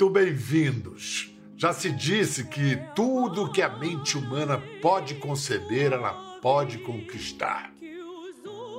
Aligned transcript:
Muito 0.00 0.14
bem-vindos! 0.14 1.28
Já 1.56 1.72
se 1.72 1.90
disse 1.90 2.44
que 2.44 2.76
tudo 2.94 3.50
que 3.50 3.60
a 3.60 3.68
mente 3.68 4.16
humana 4.16 4.62
pode 4.80 5.16
conceber, 5.16 5.92
ela 5.92 6.12
pode 6.40 6.78
conquistar. 6.78 7.72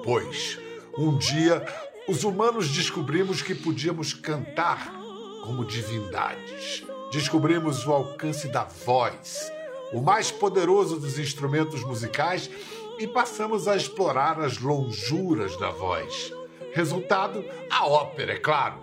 Pois, 0.01 0.57
um 0.97 1.17
dia, 1.17 1.65
os 2.07 2.23
humanos 2.23 2.69
descobrimos 2.69 3.41
que 3.41 3.53
podíamos 3.53 4.13
cantar 4.13 4.93
como 5.43 5.65
divindades. 5.65 6.85
Descobrimos 7.11 7.85
o 7.85 7.91
alcance 7.91 8.47
da 8.47 8.63
voz, 8.63 9.51
o 9.91 10.01
mais 10.01 10.31
poderoso 10.31 10.97
dos 10.97 11.19
instrumentos 11.19 11.83
musicais, 11.83 12.49
e 12.97 13.05
passamos 13.05 13.67
a 13.67 13.75
explorar 13.75 14.39
as 14.39 14.57
lonjuras 14.57 15.59
da 15.59 15.69
voz. 15.69 16.38
Resultado, 16.73 17.43
a 17.69 17.87
ópera, 17.87 18.33
é 18.33 18.37
claro. 18.37 18.75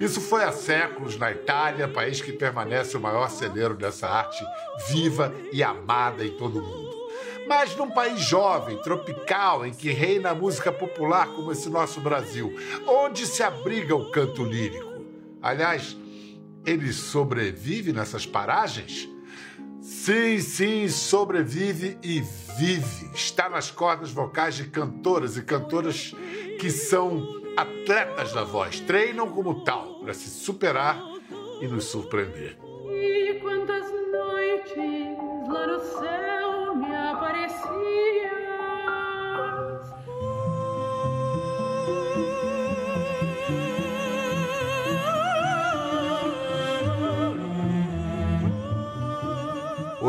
Isso 0.00 0.20
foi 0.20 0.42
há 0.42 0.50
séculos 0.52 1.16
na 1.16 1.30
Itália, 1.30 1.86
país 1.86 2.20
que 2.20 2.32
permanece 2.32 2.96
o 2.96 3.00
maior 3.00 3.30
celeiro 3.30 3.74
dessa 3.74 4.08
arte 4.08 4.44
viva 4.88 5.32
e 5.52 5.62
amada 5.62 6.24
em 6.24 6.36
todo 6.36 6.58
o 6.58 6.62
mundo. 6.62 6.91
Mas 7.54 7.76
num 7.76 7.90
país 7.90 8.18
jovem, 8.18 8.78
tropical, 8.78 9.66
em 9.66 9.74
que 9.74 9.90
reina 9.90 10.30
a 10.30 10.34
música 10.34 10.72
popular 10.72 11.26
como 11.26 11.52
esse 11.52 11.68
nosso 11.68 12.00
Brasil, 12.00 12.50
onde 12.86 13.26
se 13.26 13.42
abriga 13.42 13.94
o 13.94 14.10
canto 14.10 14.42
lírico. 14.42 15.04
Aliás, 15.42 15.94
ele 16.64 16.90
sobrevive 16.94 17.92
nessas 17.92 18.24
paragens? 18.24 19.06
Sim, 19.82 20.40
sim, 20.40 20.88
sobrevive 20.88 21.98
e 22.02 22.22
vive. 22.56 23.10
Está 23.14 23.50
nas 23.50 23.70
cordas 23.70 24.10
vocais 24.10 24.54
de 24.54 24.64
cantoras 24.68 25.36
e 25.36 25.42
cantoras 25.42 26.14
que 26.58 26.70
são 26.70 27.22
atletas 27.54 28.32
da 28.32 28.44
voz, 28.44 28.80
treinam 28.80 29.30
como 29.30 29.62
tal 29.62 29.96
para 29.96 30.14
se 30.14 30.30
superar 30.30 31.04
e 31.60 31.68
nos 31.68 31.84
surpreender. 31.84 32.56
E 32.90 33.38
quantas 33.42 33.84
noites 33.92 35.18
lá 35.48 35.66
no 35.66 35.80
céu 35.80 36.21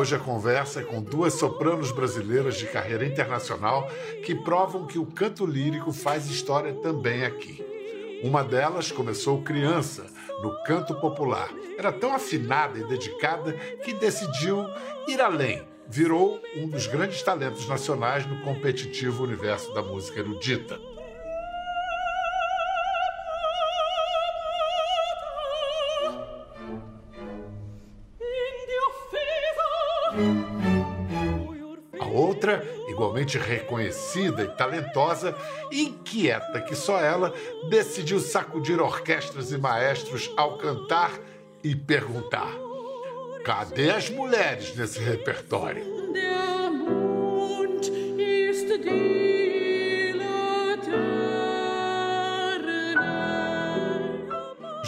Hoje 0.03 0.15
a 0.15 0.19
conversa 0.19 0.81
é 0.81 0.83
com 0.83 1.01
duas 1.01 1.35
sopranos 1.35 1.93
brasileiras 1.93 2.57
de 2.57 2.67
carreira 2.67 3.05
internacional 3.05 3.89
que 4.25 4.35
provam 4.35 4.85
que 4.85 4.99
o 4.99 5.05
canto 5.05 5.45
lírico 5.45 5.93
faz 5.93 6.29
história 6.29 6.73
também 6.73 7.23
aqui. 7.23 7.63
Uma 8.21 8.43
delas 8.43 8.91
começou 8.91 9.41
criança, 9.43 10.05
no 10.41 10.61
canto 10.65 10.93
popular. 10.95 11.47
Era 11.77 11.89
tão 11.89 12.13
afinada 12.13 12.77
e 12.77 12.83
dedicada 12.83 13.53
que 13.53 13.93
decidiu 13.93 14.65
ir 15.07 15.21
além. 15.21 15.65
Virou 15.87 16.37
um 16.57 16.67
dos 16.67 16.85
grandes 16.85 17.23
talentos 17.23 17.65
nacionais 17.69 18.25
no 18.25 18.41
competitivo 18.41 19.23
universo 19.23 19.73
da 19.73 19.81
música 19.81 20.19
erudita. 20.19 20.81
A 31.99 32.05
outra, 32.05 32.63
igualmente 32.87 33.37
reconhecida 33.37 34.43
e 34.43 34.47
talentosa, 34.49 35.35
inquieta 35.71 36.61
que 36.61 36.75
só 36.75 36.99
ela, 36.99 37.33
decidiu 37.69 38.19
sacudir 38.19 38.81
orquestras 38.81 39.51
e 39.51 39.57
maestros 39.57 40.31
ao 40.37 40.57
cantar 40.57 41.11
e 41.63 41.75
perguntar: 41.75 42.51
cadê 43.43 43.91
as 43.91 44.09
mulheres 44.09 44.75
nesse 44.75 44.99
repertório? 44.99 46.02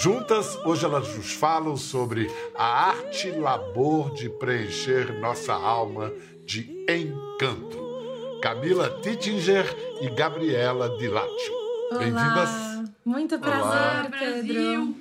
Juntas, 0.06 0.56
hoje 0.64 0.86
elas 0.86 1.16
nos 1.16 1.34
falam 1.34 1.76
sobre 1.76 2.30
a 2.54 2.90
arte 2.90 3.28
e 3.28 3.32
labor 3.32 4.14
de 4.14 4.30
preencher 4.30 5.20
nossa 5.20 5.52
alma 5.52 6.14
de 6.46 6.86
encanto. 6.88 8.40
Camila 8.40 9.02
Tittinger 9.02 9.66
e 10.02 10.10
Gabriela 10.12 10.96
Dilatio. 11.00 11.54
Bem-vindas. 11.98 12.94
Muito 13.04 13.40
prazer, 13.40 13.64
Olá. 13.64 14.08
Pedro. 14.12 14.44
Brasil. 14.44 14.96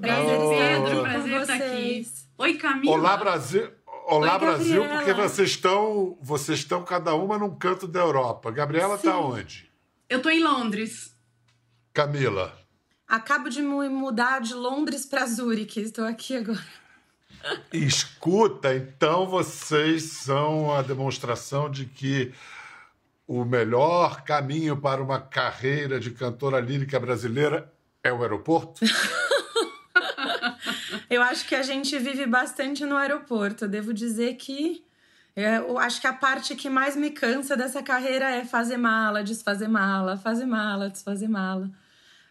Prazer 0.00 0.38
Pedro, 0.48 1.02
prazer 1.02 1.40
estar 1.42 1.54
aqui. 1.56 2.06
Oi, 2.38 2.54
Camila. 2.54 2.94
Olá, 2.94 3.16
Brasil. 3.18 3.70
Olá, 4.06 4.32
Oi, 4.32 4.38
Brasil, 4.38 4.88
porque 4.88 5.12
vocês 5.12 5.50
estão, 5.50 6.16
vocês 6.22 6.60
estão 6.60 6.82
cada 6.82 7.14
uma 7.14 7.36
num 7.36 7.54
canto 7.54 7.86
da 7.86 8.00
Europa. 8.00 8.50
Gabriela 8.50 8.94
está 8.94 9.14
onde? 9.18 9.70
Eu 10.08 10.22
tô 10.22 10.30
em 10.30 10.42
Londres. 10.42 11.14
Camila. 11.92 12.61
Acabo 13.12 13.50
de 13.50 13.60
mu- 13.60 13.90
mudar 13.90 14.40
de 14.40 14.54
Londres 14.54 15.04
para 15.04 15.26
Zurique. 15.26 15.80
Estou 15.80 16.06
aqui 16.06 16.34
agora. 16.34 16.64
Escuta, 17.70 18.74
então 18.74 19.26
vocês 19.26 20.04
são 20.04 20.72
a 20.74 20.80
demonstração 20.80 21.70
de 21.70 21.84
que 21.84 22.32
o 23.26 23.44
melhor 23.44 24.22
caminho 24.22 24.78
para 24.78 25.02
uma 25.02 25.20
carreira 25.20 26.00
de 26.00 26.10
cantora 26.12 26.58
lírica 26.58 26.98
brasileira 26.98 27.70
é 28.02 28.10
o 28.10 28.22
aeroporto? 28.22 28.80
Eu 31.10 31.20
acho 31.20 31.46
que 31.46 31.54
a 31.54 31.62
gente 31.62 31.98
vive 31.98 32.24
bastante 32.24 32.86
no 32.86 32.96
aeroporto. 32.96 33.68
Devo 33.68 33.92
dizer 33.92 34.36
que 34.36 34.82
é, 35.36 35.58
eu 35.58 35.78
acho 35.78 36.00
que 36.00 36.06
a 36.06 36.12
parte 36.14 36.54
que 36.54 36.70
mais 36.70 36.96
me 36.96 37.10
cansa 37.10 37.54
dessa 37.54 37.82
carreira 37.82 38.30
é 38.30 38.44
fazer 38.46 38.78
mala, 38.78 39.22
desfazer 39.22 39.68
mala, 39.68 40.16
fazer 40.16 40.46
mala, 40.46 40.88
desfazer 40.88 41.28
mala. 41.28 41.70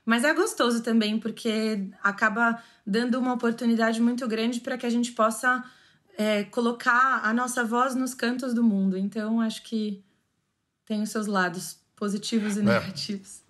Mas 0.05 0.23
é 0.23 0.33
gostoso 0.33 0.81
também, 0.81 1.19
porque 1.19 1.87
acaba 2.01 2.61
dando 2.85 3.19
uma 3.19 3.33
oportunidade 3.33 4.01
muito 4.01 4.27
grande 4.27 4.59
para 4.59 4.77
que 4.77 4.85
a 4.85 4.89
gente 4.89 5.11
possa 5.11 5.63
é, 6.17 6.43
colocar 6.45 7.21
a 7.23 7.33
nossa 7.33 7.63
voz 7.63 7.95
nos 7.95 8.13
cantos 8.13 8.53
do 8.53 8.63
mundo. 8.63 8.97
Então, 8.97 9.39
acho 9.39 9.63
que 9.63 10.03
tem 10.85 11.01
os 11.01 11.09
seus 11.09 11.27
lados 11.27 11.79
positivos 11.95 12.57
e 12.57 12.61
É. 12.61 12.63
negativos. 12.63 13.41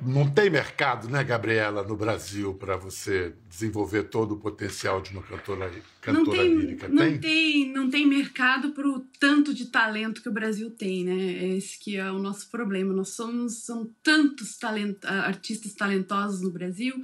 Não 0.00 0.30
tem 0.30 0.48
mercado, 0.48 1.10
né, 1.10 1.22
Gabriela, 1.22 1.82
no 1.82 1.94
Brasil 1.94 2.54
para 2.54 2.74
você 2.74 3.34
desenvolver 3.50 4.04
todo 4.04 4.32
o 4.32 4.38
potencial 4.38 5.02
de 5.02 5.10
uma 5.10 5.22
cantora, 5.22 5.70
cantora 6.04 6.36
não 6.36 6.44
tem, 6.44 6.54
lírica? 6.54 6.88
não 6.88 6.96
tem? 6.96 7.18
tem, 7.18 7.72
não 7.72 7.90
tem 7.90 8.06
mercado 8.06 8.70
pro 8.70 9.00
tanto 9.18 9.54
de 9.54 9.66
talento 9.66 10.22
que 10.22 10.28
o 10.28 10.32
Brasil 10.32 10.70
tem, 10.70 11.04
né? 11.04 11.56
Esse 11.56 11.78
que 11.78 11.96
é 11.96 12.10
o 12.10 12.18
nosso 12.18 12.50
problema. 12.50 12.92
Nós 12.92 13.10
somos 13.10 13.64
são 13.64 13.90
tantos 14.02 14.58
talent, 14.58 14.96
ah, 15.04 15.26
artistas 15.26 15.72
talentosos 15.74 16.42
no 16.42 16.50
Brasil 16.50 16.94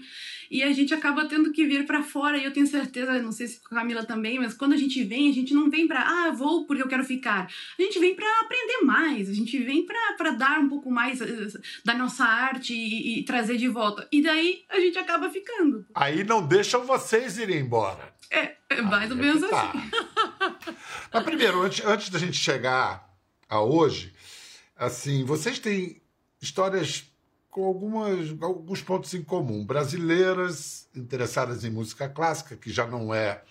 e 0.51 0.63
a 0.63 0.73
gente 0.73 0.93
acaba 0.93 1.27
tendo 1.27 1.53
que 1.53 1.65
vir 1.65 1.87
para 1.87 2.03
fora. 2.03 2.37
E 2.37 2.45
eu 2.45 2.53
tenho 2.53 2.67
certeza, 2.67 3.21
não 3.23 3.33
sei 3.33 3.47
se 3.47 3.61
com 3.61 3.75
a 3.75 3.79
Camila 3.79 4.05
também, 4.05 4.39
mas 4.39 4.55
quando 4.55 4.75
a 4.75 4.77
gente 4.77 5.03
vem, 5.03 5.31
a 5.31 5.33
gente 5.33 5.55
não 5.55 5.71
vem 5.71 5.87
para 5.87 6.01
ah, 6.01 6.31
vou 6.31 6.67
porque 6.67 6.83
eu 6.83 6.89
quero 6.89 7.05
ficar. 7.05 7.51
A 7.79 7.83
gente 7.83 7.99
vem 7.99 8.15
para 8.15 8.27
aprender 8.41 8.85
mais. 8.85 9.29
A 9.29 9.35
gente 9.35 9.59
vem 9.59 9.87
para 9.87 10.33
dar 10.33 10.61
um 10.61 10.69
pouco 10.69 10.91
mais 10.91 11.21
eh, 11.21 11.49
da 11.85 11.95
nossa 11.95 12.25
arte 12.25 12.75
e, 12.75 13.21
e 13.21 13.25
trazer 13.25 13.57
de 13.57 13.69
volta. 13.69 14.07
E 14.13 14.23
daí 14.23 14.63
a 14.69 14.79
gente 14.79 14.99
acaba 14.99 15.31
ficando. 15.31 15.87
Aí 15.95 16.25
não 16.25 16.47
deixam 16.47 16.85
vocês 16.85 17.39
irem 17.39 17.61
embora. 17.61 18.13
É, 18.31 18.57
é 18.71 18.81
mais 18.81 19.11
ou 19.11 19.17
Aí 19.17 19.23
é 19.23 19.27
menos 19.27 19.43
que 19.43 19.51
tá. 19.51 19.71
assim. 19.71 19.91
Mas 21.13 21.25
primeiro, 21.25 21.63
antes, 21.63 21.85
antes 21.85 22.09
da 22.09 22.19
gente 22.19 22.37
chegar 22.37 23.13
a 23.49 23.61
hoje, 23.61 24.15
assim, 24.77 25.25
vocês 25.25 25.59
têm 25.59 26.01
histórias 26.41 27.05
com 27.51 27.65
algumas, 27.65 28.31
alguns 28.41 28.81
pontos 28.81 29.13
em 29.13 29.23
comum. 29.23 29.67
Brasileiras 29.67 30.89
interessadas 30.95 31.65
em 31.65 31.71
música 31.71 32.09
clássica, 32.09 32.57
que 32.57 32.73
já 32.73 32.87
não 32.87 33.13
é 33.13 33.43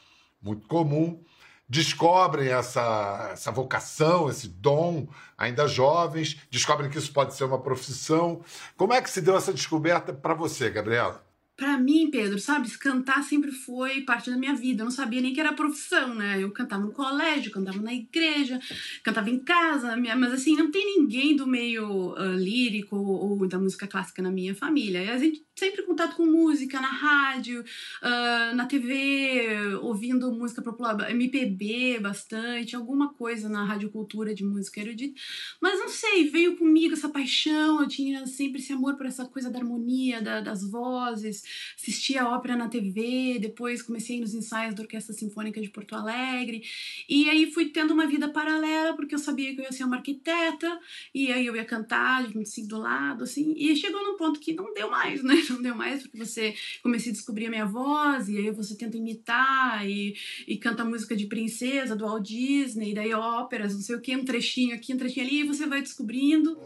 muito 0.42 0.68
comum, 0.68 1.22
descobrem 1.68 2.48
essa, 2.48 3.32
essa 3.34 3.52
vocação, 3.52 4.30
esse 4.30 4.48
dom, 4.48 5.08
ainda 5.38 5.68
jovens, 5.68 6.38
descobrem 6.50 6.90
que 6.90 6.98
isso 6.98 7.12
pode 7.12 7.36
ser 7.36 7.44
uma 7.44 7.60
profissão. 7.60 8.42
Como 8.78 8.94
é 8.94 9.02
que 9.02 9.10
se 9.10 9.22
deu 9.22 9.36
essa 9.36 9.54
descoberta 9.54 10.14
para 10.14 10.34
você, 10.34 10.70
Gabriela? 10.70 11.29
Para 11.60 11.78
mim, 11.78 12.10
Pedro, 12.10 12.40
sabe, 12.40 12.70
cantar 12.78 13.22
sempre 13.24 13.52
foi 13.52 14.02
parte 14.02 14.32
da 14.32 14.38
minha 14.38 14.56
vida. 14.56 14.82
Eu 14.82 14.86
não 14.86 14.92
sabia 14.92 15.20
nem 15.20 15.34
que 15.34 15.40
era 15.42 15.52
profissão, 15.52 16.16
né? 16.16 16.42
Eu 16.42 16.50
cantava 16.52 16.84
no 16.84 16.94
colégio, 16.94 17.52
cantava 17.52 17.82
na 17.82 17.94
igreja, 17.94 18.58
cantava 19.04 19.30
em 19.30 19.40
casa, 19.40 19.98
mas 19.98 20.32
assim, 20.32 20.56
não 20.56 20.72
tem 20.72 20.98
ninguém 20.98 21.36
do 21.36 21.46
meio 21.46 22.14
uh, 22.14 22.38
lírico 22.38 22.96
ou 22.96 23.46
da 23.46 23.60
música 23.60 23.86
clássica 23.88 24.22
na 24.22 24.32
minha 24.32 24.56
família. 24.56 25.04
E 25.04 25.10
a 25.10 25.18
gente 25.18 25.44
sempre 25.60 25.84
contato 25.84 26.16
com 26.16 26.26
música 26.26 26.80
na 26.80 26.88
rádio, 26.88 27.62
uh, 27.62 28.56
na 28.56 28.66
TV, 28.66 29.76
ouvindo 29.82 30.32
música 30.32 30.62
popular, 30.62 31.12
MPB 31.12 32.00
bastante, 32.00 32.78
alguma 32.78 33.14
coisa 33.14 33.50
na 33.50 33.66
rádio 33.66 33.90
cultura 33.90 34.34
de 34.34 34.46
música 34.46 34.80
erudita. 34.80 35.20
Mas 35.60 35.78
não 35.78 35.90
sei, 35.90 36.30
veio 36.30 36.56
comigo 36.56 36.94
essa 36.94 37.10
paixão, 37.10 37.82
eu 37.82 37.88
tinha 37.88 38.26
sempre 38.26 38.62
esse 38.62 38.72
amor 38.72 38.96
por 38.96 39.06
essa 39.06 39.26
coisa 39.26 39.50
da 39.50 39.60
harmonia, 39.60 40.22
da, 40.22 40.40
das 40.40 40.64
vozes, 40.64 41.44
assistia 41.78 42.24
a 42.24 42.36
ópera 42.36 42.56
na 42.56 42.70
TV, 42.70 43.38
depois 43.40 43.82
comecei 43.82 44.20
nos 44.22 44.34
ensaios 44.34 44.74
da 44.74 44.84
Orquestra 44.84 45.14
Sinfônica 45.14 45.60
de 45.60 45.70
Porto 45.70 45.94
Alegre, 45.94 46.64
e 47.10 47.30
aí 47.30 47.52
fui 47.52 47.66
tendo 47.66 47.94
uma 47.94 48.08
vida 48.08 48.30
paralela, 48.30 48.96
porque 48.96 49.14
eu 49.14 49.20
sabia 49.20 49.54
que 49.54 49.60
eu 49.60 49.66
ia 49.66 49.72
ser 49.74 49.84
uma 49.84 49.98
arquiteta, 49.98 50.80
e 51.14 51.32
aí 51.34 51.46
eu 51.46 51.56
ia 51.56 51.66
cantar, 51.66 52.26
25 52.28 52.68
do 52.68 52.78
lado, 52.78 53.26
assim, 53.26 53.54
e 53.58 53.76
chegou 53.76 54.02
num 54.02 54.16
ponto 54.16 54.40
que 54.40 54.54
não 54.54 54.74
deu 54.74 54.90
mais, 54.90 55.22
né? 55.22 55.36
Não 55.54 55.62
deu 55.62 55.76
mais, 55.76 56.04
porque 56.04 56.18
você 56.18 56.56
comecei 56.82 57.12
a 57.12 57.14
descobrir 57.14 57.48
a 57.48 57.50
minha 57.50 57.66
voz, 57.66 58.30
e 58.30 58.38
aí 58.38 58.52
você 58.52 58.76
tenta 58.76 58.98
imitar, 58.98 59.88
e, 59.88 60.16
e 60.48 60.58
canta 60.58 60.86
música 60.86 61.16
de 61.16 61.28
princesa, 61.28 61.96
do 61.96 62.06
Walt 62.06 62.26
Disney, 62.26 62.94
daí 62.94 63.14
óperas, 63.14 63.74
não 63.74 63.82
sei 63.82 63.96
o 63.96 64.02
que, 64.02 64.16
um 64.16 64.26
trechinho 64.26 64.76
aqui, 64.76 64.94
um 64.94 64.98
trechinho 64.98 65.26
ali, 65.26 65.40
e 65.42 65.48
você 65.48 65.66
vai 65.66 65.82
descobrindo. 65.82 66.58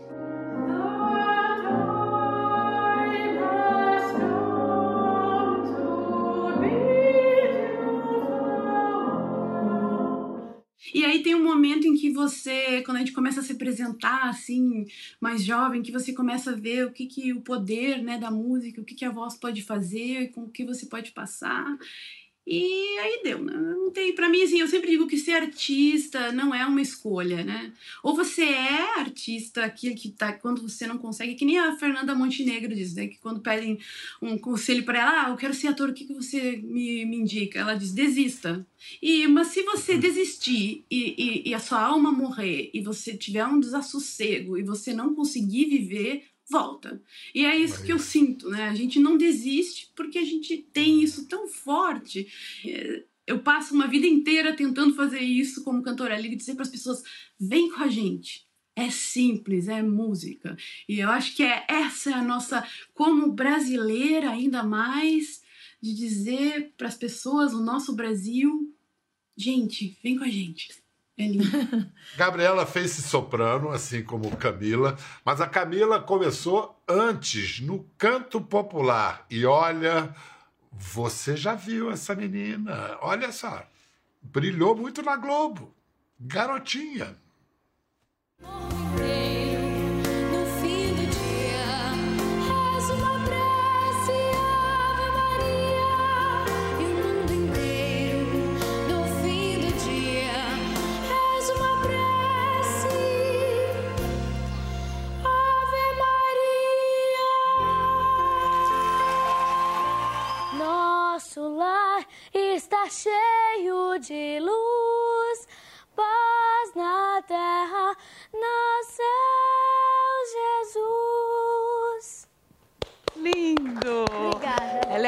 E 10.93 11.03
aí 11.03 11.23
tem 11.23 11.33
um 11.33 11.43
momento 11.43 11.87
em 11.87 11.95
que 11.95 12.11
você, 12.11 12.83
quando 12.83 12.97
a 12.97 12.99
gente 12.99 13.13
começa 13.13 13.39
a 13.39 13.43
se 13.43 13.53
apresentar 13.53 14.29
assim, 14.29 14.85
mais 15.19 15.43
jovem, 15.43 15.81
que 15.81 15.91
você 15.91 16.13
começa 16.13 16.51
a 16.51 16.55
ver 16.55 16.85
o 16.85 16.91
que, 16.91 17.07
que 17.07 17.33
o 17.33 17.41
poder 17.41 18.03
né, 18.03 18.19
da 18.19 18.29
música, 18.29 18.79
o 18.79 18.85
que, 18.85 18.93
que 18.93 19.05
a 19.05 19.09
voz 19.09 19.35
pode 19.35 19.63
fazer, 19.63 20.31
com 20.31 20.43
o 20.43 20.49
que 20.49 20.63
você 20.63 20.85
pode 20.85 21.11
passar. 21.11 21.65
E 22.45 22.97
aí 22.99 23.21
deu, 23.23 23.41
né? 23.41 23.53
Não 23.53 23.89
tem, 23.89 24.13
para 24.13 24.27
mim 24.27 24.43
assim, 24.43 24.59
eu 24.59 24.67
sempre 24.67 24.89
digo 24.89 25.07
que 25.07 25.17
ser 25.17 25.31
artista 25.33 26.31
não 26.33 26.53
é 26.53 26.65
uma 26.65 26.81
escolha, 26.81 27.41
né? 27.43 27.71
Ou 28.03 28.13
você 28.13 28.43
é 28.43 28.99
artista 28.99 29.63
aqui 29.63 29.93
que 29.95 30.09
tá 30.09 30.33
quando 30.33 30.61
você 30.61 30.85
não 30.85 30.97
consegue, 30.97 31.35
que 31.35 31.45
nem 31.45 31.57
a 31.57 31.77
Fernanda 31.77 32.13
Montenegro 32.13 32.75
diz, 32.75 32.93
né, 32.95 33.07
que 33.07 33.17
quando 33.19 33.39
pedem 33.39 33.79
um 34.21 34.37
conselho 34.37 34.83
para 34.83 34.99
ela, 34.99 35.27
ah, 35.27 35.29
eu 35.29 35.37
quero 35.37 35.53
ser 35.53 35.69
ator, 35.69 35.89
o 35.89 35.93
que 35.93 36.05
que 36.05 36.13
você 36.13 36.57
me, 36.57 37.05
me 37.05 37.17
indica? 37.17 37.59
Ela 37.59 37.75
diz: 37.75 37.93
"Desista". 37.93 38.65
E 39.01 39.25
mas 39.27 39.47
se 39.47 39.63
você 39.63 39.97
desistir 39.97 40.85
e, 40.91 41.43
e, 41.45 41.49
e 41.49 41.53
a 41.53 41.59
sua 41.59 41.81
alma 41.81 42.11
morrer 42.11 42.69
e 42.73 42.81
você 42.81 43.15
tiver 43.15 43.45
um 43.45 43.59
desassossego 43.59 44.57
e 44.57 44.63
você 44.63 44.93
não 44.93 45.15
conseguir 45.15 45.65
viver, 45.65 46.25
volta. 46.49 47.01
E 47.33 47.45
é 47.45 47.55
isso 47.55 47.83
que 47.83 47.91
eu 47.91 47.99
sinto, 47.99 48.49
né? 48.49 48.69
A 48.69 48.75
gente 48.75 48.99
não 48.99 49.17
desiste 49.17 49.91
porque 49.95 50.19
a 50.19 50.25
gente 50.25 50.57
tem 50.57 51.01
isso 51.01 51.27
tão 51.27 51.47
forte. 51.47 52.27
É, 52.65 53.03
eu 53.25 53.39
passo 53.39 53.73
uma 53.73 53.87
vida 53.87 54.05
inteira 54.05 54.55
tentando 54.55 54.93
fazer 54.93 55.21
isso 55.21 55.63
como 55.63 55.83
cantora 55.83 56.19
livre, 56.19 56.35
dizer 56.35 56.55
para 56.55 56.63
as 56.63 56.69
pessoas: 56.69 57.03
vem 57.39 57.71
com 57.71 57.83
a 57.83 57.87
gente. 57.87 58.45
É 58.75 58.89
simples, 58.89 59.67
é 59.67 59.83
música. 59.83 60.57
E 60.89 60.99
eu 60.99 61.09
acho 61.09 61.35
que 61.35 61.43
é 61.43 61.63
essa 61.69 62.09
é 62.09 62.13
a 62.13 62.23
nossa, 62.23 62.67
como 62.93 63.31
brasileira 63.31 64.31
ainda 64.31 64.63
mais, 64.63 65.43
de 65.79 65.93
dizer 65.93 66.73
para 66.75 66.87
as 66.87 66.97
pessoas, 66.97 67.53
o 67.53 67.63
nosso 67.63 67.93
Brasil, 67.93 68.73
gente, 69.37 69.97
vem 70.01 70.17
com 70.17 70.23
a 70.23 70.29
gente. 70.29 70.82
É. 71.17 71.23
Gabriela 72.17 72.65
fez 72.65 72.91
esse 72.91 73.03
soprano, 73.03 73.69
assim 73.69 74.03
como 74.03 74.35
Camila, 74.35 74.97
mas 75.23 75.41
a 75.41 75.47
Camila 75.47 76.01
começou 76.01 76.81
antes, 76.87 77.59
no 77.59 77.83
canto 77.97 78.41
popular. 78.41 79.25
E 79.29 79.45
olha, 79.45 80.13
você 80.71 81.37
já 81.37 81.53
viu 81.53 81.91
essa 81.91 82.15
menina. 82.15 82.97
Olha 83.01 83.31
só, 83.31 83.63
brilhou 84.21 84.75
muito 84.75 85.01
na 85.01 85.15
Globo. 85.15 85.73
Garotinha. 86.19 87.15
cheio 88.39 88.82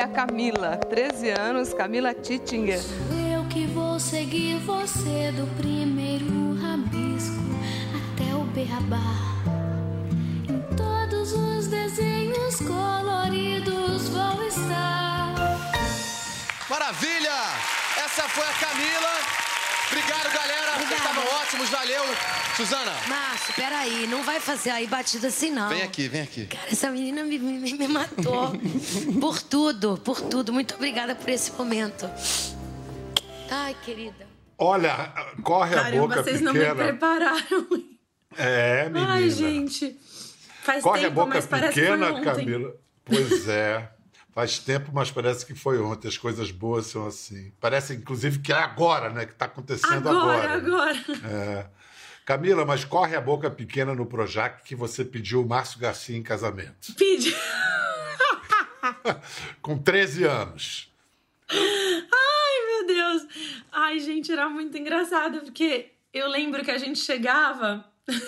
a 0.06 0.08
Camila, 0.08 0.78
13 0.78 1.30
anos, 1.32 1.74
Camila 1.74 2.14
Tittinger. 2.14 2.80
Eu 3.34 3.44
que 3.46 3.66
vou 3.66 4.00
seguir 4.00 4.60
você 4.60 5.32
do 5.32 5.48
primeiro 5.58 6.54
rabisco 6.62 7.42
até 7.98 8.36
o 8.36 8.44
beabá. 8.44 9.02
Em 10.48 10.62
todos 10.76 11.34
os 11.34 11.68
desenhos 11.68 12.58
coloridos 12.58 14.10
vão 14.10 14.48
estar. 14.48 15.34
Maravilha! 16.70 17.34
Essa 18.06 18.30
foi 18.30 18.44
a 18.44 18.54
Camila. 18.54 19.14
Obrigado, 19.88 20.32
galera. 20.32 20.72
Vocês 20.78 21.00
estavam 21.00 21.26
ótimos, 21.42 21.70
valeu. 21.70 22.04
Suzana, 22.56 22.94
Márcio, 23.10 23.54
peraí, 23.54 24.08
não 24.08 24.24
vai 24.24 24.40
fazer 24.40 24.70
aí 24.70 24.88
batida 24.88 25.28
assim, 25.28 25.52
não. 25.52 25.68
vem 25.68 25.82
aqui, 25.82 26.08
vem 26.08 26.22
aqui. 26.22 26.46
Cara, 26.46 26.70
essa 26.72 26.90
menina 26.90 27.22
me, 27.24 27.38
me, 27.38 27.74
me 27.74 27.88
matou. 27.90 28.54
por 29.20 29.42
tudo, 29.42 29.98
por 29.98 30.22
tudo. 30.22 30.54
Muito 30.54 30.74
obrigada 30.76 31.14
por 31.16 31.30
esse 31.30 31.52
momento. 31.52 32.10
Ai, 33.52 33.76
querida. 33.84 34.26
Olha, 34.58 35.14
corre 35.44 35.76
a 35.76 35.92
boca 35.92 36.24
vocês 36.24 36.40
não 36.40 36.54
me 36.54 36.60
pequena. 36.60 36.76
prepararam. 36.76 37.68
É, 38.38 38.88
menina. 38.90 39.14
Ai, 39.14 39.30
gente. 39.30 40.00
Faz 40.64 40.82
Corre 40.82 41.02
tempo, 41.02 41.12
a 41.12 41.26
boca 41.26 41.36
mas 41.36 41.46
parece 41.46 41.74
que 41.74 41.82
pequena. 41.82 42.22
Camila. 42.22 42.74
Pois 43.04 43.48
é. 43.50 43.92
Faz 44.34 44.60
tempo, 44.60 44.92
mas 44.94 45.12
parece 45.12 45.46
que 45.46 45.54
foi 45.54 45.80
ontem. 45.80 46.08
As 46.08 46.18
coisas 46.18 46.52
boas 46.52 46.88
são 46.88 47.06
assim. 47.06 47.52
Parece, 47.60 47.96
inclusive, 47.96 48.40
que 48.40 48.52
é 48.52 48.56
agora, 48.56 49.10
né? 49.10 49.26
Que 49.26 49.34
está 49.34 49.46
acontecendo 49.46 50.10
agora. 50.10 50.54
Agora, 50.54 50.94
né? 50.94 51.04
agora. 51.06 51.26
É. 51.26 51.66
Camila, 52.26 52.66
mas 52.66 52.84
corre 52.84 53.16
a 53.16 53.22
boca 53.22 53.52
pequena 53.52 53.94
no 53.94 54.08
Projac 54.08 54.64
que 54.64 54.76
você 54.76 55.06
pediu 55.06 55.44
o 55.44 55.48
Márcio 55.48 55.80
Garcia 55.80 56.18
em 56.18 56.24
casamento. 56.24 56.96
Pede. 56.98 57.36
Com 59.62 59.78
13 59.78 60.24
anos. 60.24 60.92
Ai, 61.48 62.66
meu 62.68 62.88
Deus. 62.88 63.28
Ai, 63.72 64.00
gente, 64.00 64.32
era 64.32 64.50
muito 64.50 64.76
engraçado, 64.76 65.42
porque 65.42 65.92
eu 66.12 66.28
lembro 66.28 66.64
que 66.64 66.72
a 66.72 66.80
gente 66.80 66.98
chegava. 66.98 67.86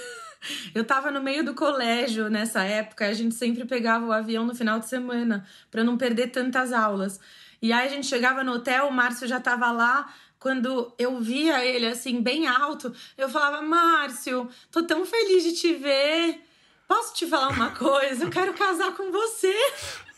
Eu 0.74 0.86
tava 0.86 1.12
no 1.12 1.22
meio 1.22 1.44
do 1.44 1.56
colégio 1.56 2.30
nessa 2.30 2.64
época, 2.64 3.08
a 3.08 3.14
gente 3.14 3.36
sempre 3.36 3.66
pegava 3.66 4.06
o 4.06 4.14
avião 4.14 4.46
no 4.46 4.56
final 4.56 4.80
de 4.80 4.88
semana 4.88 5.46
para 5.70 5.84
não 5.84 5.98
perder 5.98 6.28
tantas 6.28 6.72
aulas. 6.72 7.20
E 7.62 7.74
aí 7.74 7.88
a 7.88 7.90
gente 7.90 8.06
chegava 8.06 8.44
no 8.44 8.54
hotel, 8.54 8.88
o 8.88 8.94
Márcio 8.94 9.28
já 9.28 9.40
tava 9.40 9.72
lá. 9.72 10.14
Quando 10.40 10.94
eu 11.00 11.20
via 11.20 11.66
ele 11.66 11.88
assim, 11.88 12.22
bem 12.22 12.48
alto, 12.48 12.94
eu 13.18 13.28
falava: 13.30 13.62
Márcio, 13.62 14.50
tô 14.72 14.84
tão 14.84 15.06
feliz 15.06 15.44
de 15.44 15.54
te 15.54 15.74
ver. 15.74 16.42
Posso 16.88 17.14
te 17.14 17.28
falar 17.28 17.50
uma 17.50 17.72
coisa? 17.72 18.24
Eu 18.26 18.30
quero 18.30 18.54
casar 18.54 18.94
com 18.96 19.12
você. 19.12 19.54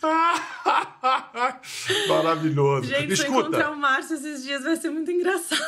Maravilhoso. 2.07 2.87
Gente, 2.87 3.15
se 3.15 3.23
eu 3.23 3.27
Escuta, 3.27 3.39
encontrar 3.39 3.71
o 3.71 3.75
Márcio 3.75 4.15
esses 4.15 4.43
dias 4.43 4.63
vai 4.63 4.75
ser 4.75 4.89
muito 4.89 5.11
engraçado. 5.11 5.61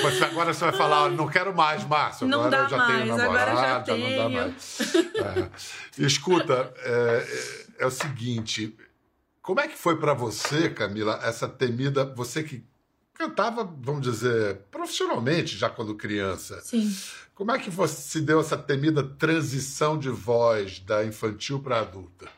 você, 0.00 0.24
agora 0.24 0.52
você 0.52 0.64
vai 0.64 0.72
falar, 0.72 1.10
não 1.10 1.28
quero 1.28 1.54
mais, 1.54 1.84
Márcio. 1.84 2.26
Não 2.26 2.44
agora 2.44 2.50
dá 2.50 2.62
eu 2.64 2.68
já 2.68 2.86
tenho 2.86 3.06
mais, 3.08 3.20
agora 3.20 3.38
já 3.38 3.44
namorada, 3.54 3.96
não 3.96 4.10
dá 4.10 4.16
tenho. 4.16 4.30
mais. 4.30 4.94
É. 5.98 6.04
Escuta, 6.06 6.74
é, 6.78 7.26
é- 7.78 7.82
é 7.84 7.86
o 7.86 7.90
seguinte, 7.90 8.76
como 9.42 9.60
é 9.60 9.68
que 9.68 9.76
foi 9.76 9.98
pra 9.98 10.14
você, 10.14 10.70
Camila, 10.70 11.18
essa 11.22 11.48
temida, 11.48 12.04
você 12.04 12.42
que 12.42 12.64
cantava, 13.14 13.64
vamos 13.64 14.02
dizer, 14.02 14.60
profissionalmente 14.70 15.56
já 15.56 15.68
quando 15.68 15.94
criança, 15.94 16.60
Sim. 16.62 16.94
como 17.34 17.50
é 17.52 17.58
que 17.58 17.70
você 17.70 18.00
se 18.00 18.20
deu 18.20 18.40
essa 18.40 18.56
temida 18.56 19.02
transição 19.02 19.98
de 19.98 20.08
voz 20.08 20.78
da 20.80 21.04
infantil 21.04 21.60
para 21.60 21.80
adulta? 21.80 22.28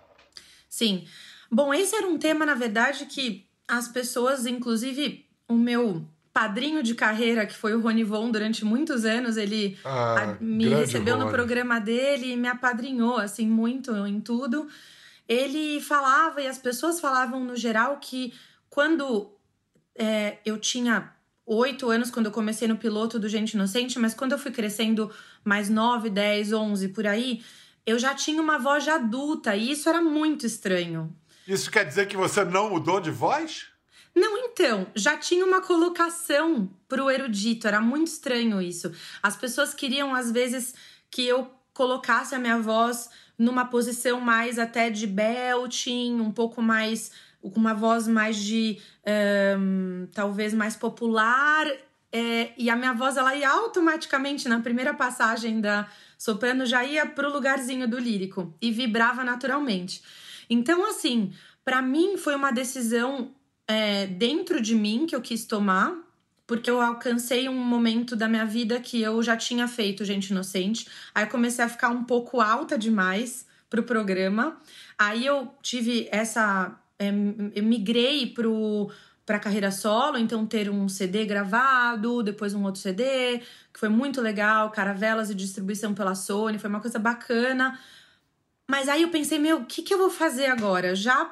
Sim. 0.69 1.07
Bom, 1.51 1.73
esse 1.73 1.95
era 1.95 2.07
um 2.07 2.19
tema, 2.19 2.45
na 2.45 2.55
verdade, 2.55 3.07
que 3.07 3.47
as 3.69 3.87
pessoas, 3.89 4.45
inclusive 4.47 5.25
o 5.49 5.55
meu 5.55 6.05
padrinho 6.33 6.83
de 6.83 6.95
carreira, 6.95 7.47
que 7.47 7.55
foi 7.55 7.75
o 7.75 7.81
Rony 7.81 8.03
Von 8.03 8.31
durante 8.31 8.65
muitos 8.65 9.05
anos, 9.05 9.37
ele 9.37 9.79
Ah, 9.85 10.33
a- 10.33 10.37
me 10.41 10.67
recebeu 10.69 11.15
no 11.17 11.25
Rony. 11.25 11.33
programa 11.37 11.79
dele 11.79 12.33
e 12.33 12.37
me 12.37 12.49
apadrinhou, 12.49 13.19
assim, 13.19 13.47
muito 13.47 13.95
em 14.07 14.21
tudo. 14.21 14.67
Ele 15.29 15.81
falava, 15.81 16.43
e 16.43 16.47
as 16.47 16.59
pessoas 16.59 17.01
falavam 17.01 17.43
no 17.43 17.57
geral, 17.57 17.99
que 17.99 18.35
quando 18.69 19.33
é, 19.95 20.39
eu 20.45 20.59
tinha 20.59 21.15
oito 21.47 21.91
anos, 21.91 22.11
quando 22.11 22.27
eu 22.27 22.33
comecei 22.33 22.67
no 22.67 22.77
piloto 22.77 23.19
do 23.19 23.29
Gente 23.29 23.53
Inocente, 23.53 23.99
mas 23.99 24.15
quando 24.15 24.33
eu 24.33 24.39
fui 24.39 24.51
crescendo 24.51 25.11
mais 25.45 25.69
nove, 25.69 26.11
dez, 26.11 26.53
onze, 26.53 26.89
por 26.89 27.07
aí, 27.07 27.43
eu 27.87 27.99
já 27.99 28.15
tinha 28.15 28.41
uma 28.41 28.59
voz 28.59 28.85
de 28.85 28.91
adulta, 28.91 29.55
e 29.55 29.71
isso 29.71 29.89
era 29.89 30.01
muito 30.01 30.47
estranho. 30.47 31.15
Isso 31.47 31.71
quer 31.71 31.85
dizer 31.85 32.07
que 32.07 32.17
você 32.17 32.45
não 32.45 32.71
mudou 32.71 33.01
de 33.01 33.11
voz? 33.11 33.67
Não, 34.15 34.39
então, 34.39 34.87
já 34.95 35.17
tinha 35.17 35.45
uma 35.45 35.61
colocação 35.61 36.71
pro 36.89 37.11
erudito, 37.11 37.67
era 37.67 37.81
muito 37.81 38.07
estranho 38.09 38.63
isso. 38.63 38.93
As 39.23 39.37
pessoas 39.37 39.75
queriam, 39.75 40.15
às 40.15 40.31
vezes, 40.31 40.75
que 41.11 41.27
eu 41.27 41.51
colocasse 41.75 42.35
a 42.35 42.39
minha 42.39 42.59
voz 42.59 43.11
numa 43.37 43.65
posição 43.67 44.21
mais 44.21 44.59
até 44.59 44.89
de 44.89 45.07
belting, 45.07 46.21
um 46.21 46.31
pouco 46.31 46.63
mais. 46.63 47.11
com 47.43 47.61
uma 47.61 47.75
voz 47.75 48.09
mais 48.09 48.37
de. 48.37 48.79
ahn, 49.05 50.07
talvez 50.15 50.55
mais 50.55 50.77
popular. 50.77 51.67
é, 52.13 52.53
e 52.57 52.71
a 52.71 52.77
minha 52.77 52.93
voz, 52.93 53.17
ela 53.17 53.35
ia 53.35 53.51
automaticamente, 53.51 54.49
na 54.49 54.61
primeira 54.61 54.95
passagem 54.95 55.61
da 55.61 55.89
soprano, 56.17 56.65
já 56.65 56.85
ia 56.85 57.05
pro 57.05 57.33
lugarzinho 57.33 57.89
do 57.89 57.99
lírico 57.99 58.55
e 58.63 58.71
vibrava 58.71 59.25
naturalmente. 59.25 60.01
Então, 60.49 60.89
assim, 60.89 61.33
pra 61.65 61.83
mim 61.83 62.17
foi 62.17 62.37
uma 62.37 62.53
decisão 62.53 63.35
é, 63.67 64.07
dentro 64.07 64.61
de 64.61 64.75
mim 64.77 65.07
que 65.07 65.17
eu 65.17 65.21
quis 65.21 65.45
tomar, 65.45 66.04
porque 66.47 66.71
eu 66.71 66.81
alcancei 66.81 67.49
um 67.49 67.59
momento 67.59 68.15
da 68.15 68.29
minha 68.29 68.45
vida 68.45 68.79
que 68.81 69.01
eu 69.01 69.23
já 69.23 69.37
tinha 69.37 69.67
feito 69.67 70.05
Gente 70.05 70.31
Inocente. 70.31 70.87
Aí 71.15 71.27
comecei 71.27 71.65
a 71.65 71.69
ficar 71.69 71.89
um 71.89 72.05
pouco 72.05 72.41
alta 72.41 72.79
demais 72.79 73.47
pro 73.71 73.83
programa. 73.83 74.59
Aí 74.99 75.25
eu 75.25 75.53
tive 75.63 76.09
essa. 76.11 76.79
é, 76.99 77.09
eu 77.55 77.63
migrei 77.63 78.27
pro. 78.27 78.91
Pra 79.27 79.39
carreira 79.39 79.71
solo, 79.71 80.19
então 80.19 80.45
ter 80.45 80.69
um 80.69 80.87
CD 80.87 81.25
gravado, 81.25 82.23
depois 82.23 82.53
um 82.53 82.63
outro 82.63 82.79
CD, 82.79 83.39
que 83.73 83.81
foi 83.81 83.89
muito 83.89 84.21
legal, 84.21 84.71
caravelas 84.71 85.31
e 85.31 85.35
distribuição 85.35 85.95
pela 85.95 86.15
Sony, 86.15 86.59
foi 86.59 86.69
uma 86.69 86.79
coisa 86.79 86.99
bacana. 86.99 87.81
Mas 88.69 88.87
aí 88.87 89.01
eu 89.01 89.09
pensei, 89.09 89.39
meu, 89.39 89.61
o 89.61 89.65
que, 89.65 89.81
que 89.81 89.95
eu 89.95 89.99
vou 89.99 90.11
fazer 90.11 90.45
agora? 90.45 90.95
Já 90.95 91.25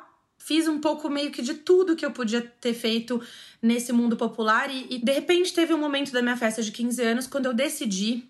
fiz 0.45 0.67
um 0.67 0.81
pouco 0.81 1.09
meio 1.09 1.31
que 1.31 1.41
de 1.41 1.55
tudo 1.55 1.95
que 1.95 2.05
eu 2.05 2.11
podia 2.11 2.41
ter 2.41 2.75
feito 2.75 3.23
nesse 3.61 3.93
mundo 3.93 4.17
popular 4.17 4.71
e, 4.71 4.87
e, 4.91 4.99
de 4.99 5.13
repente 5.13 5.55
teve 5.55 5.73
um 5.73 5.79
momento 5.79 6.13
da 6.13 6.21
minha 6.21 6.37
festa 6.37 6.63
de 6.63 6.73
15 6.73 7.03
anos 7.03 7.27
quando 7.27 7.47
eu 7.47 7.55
decidi, 7.55 8.29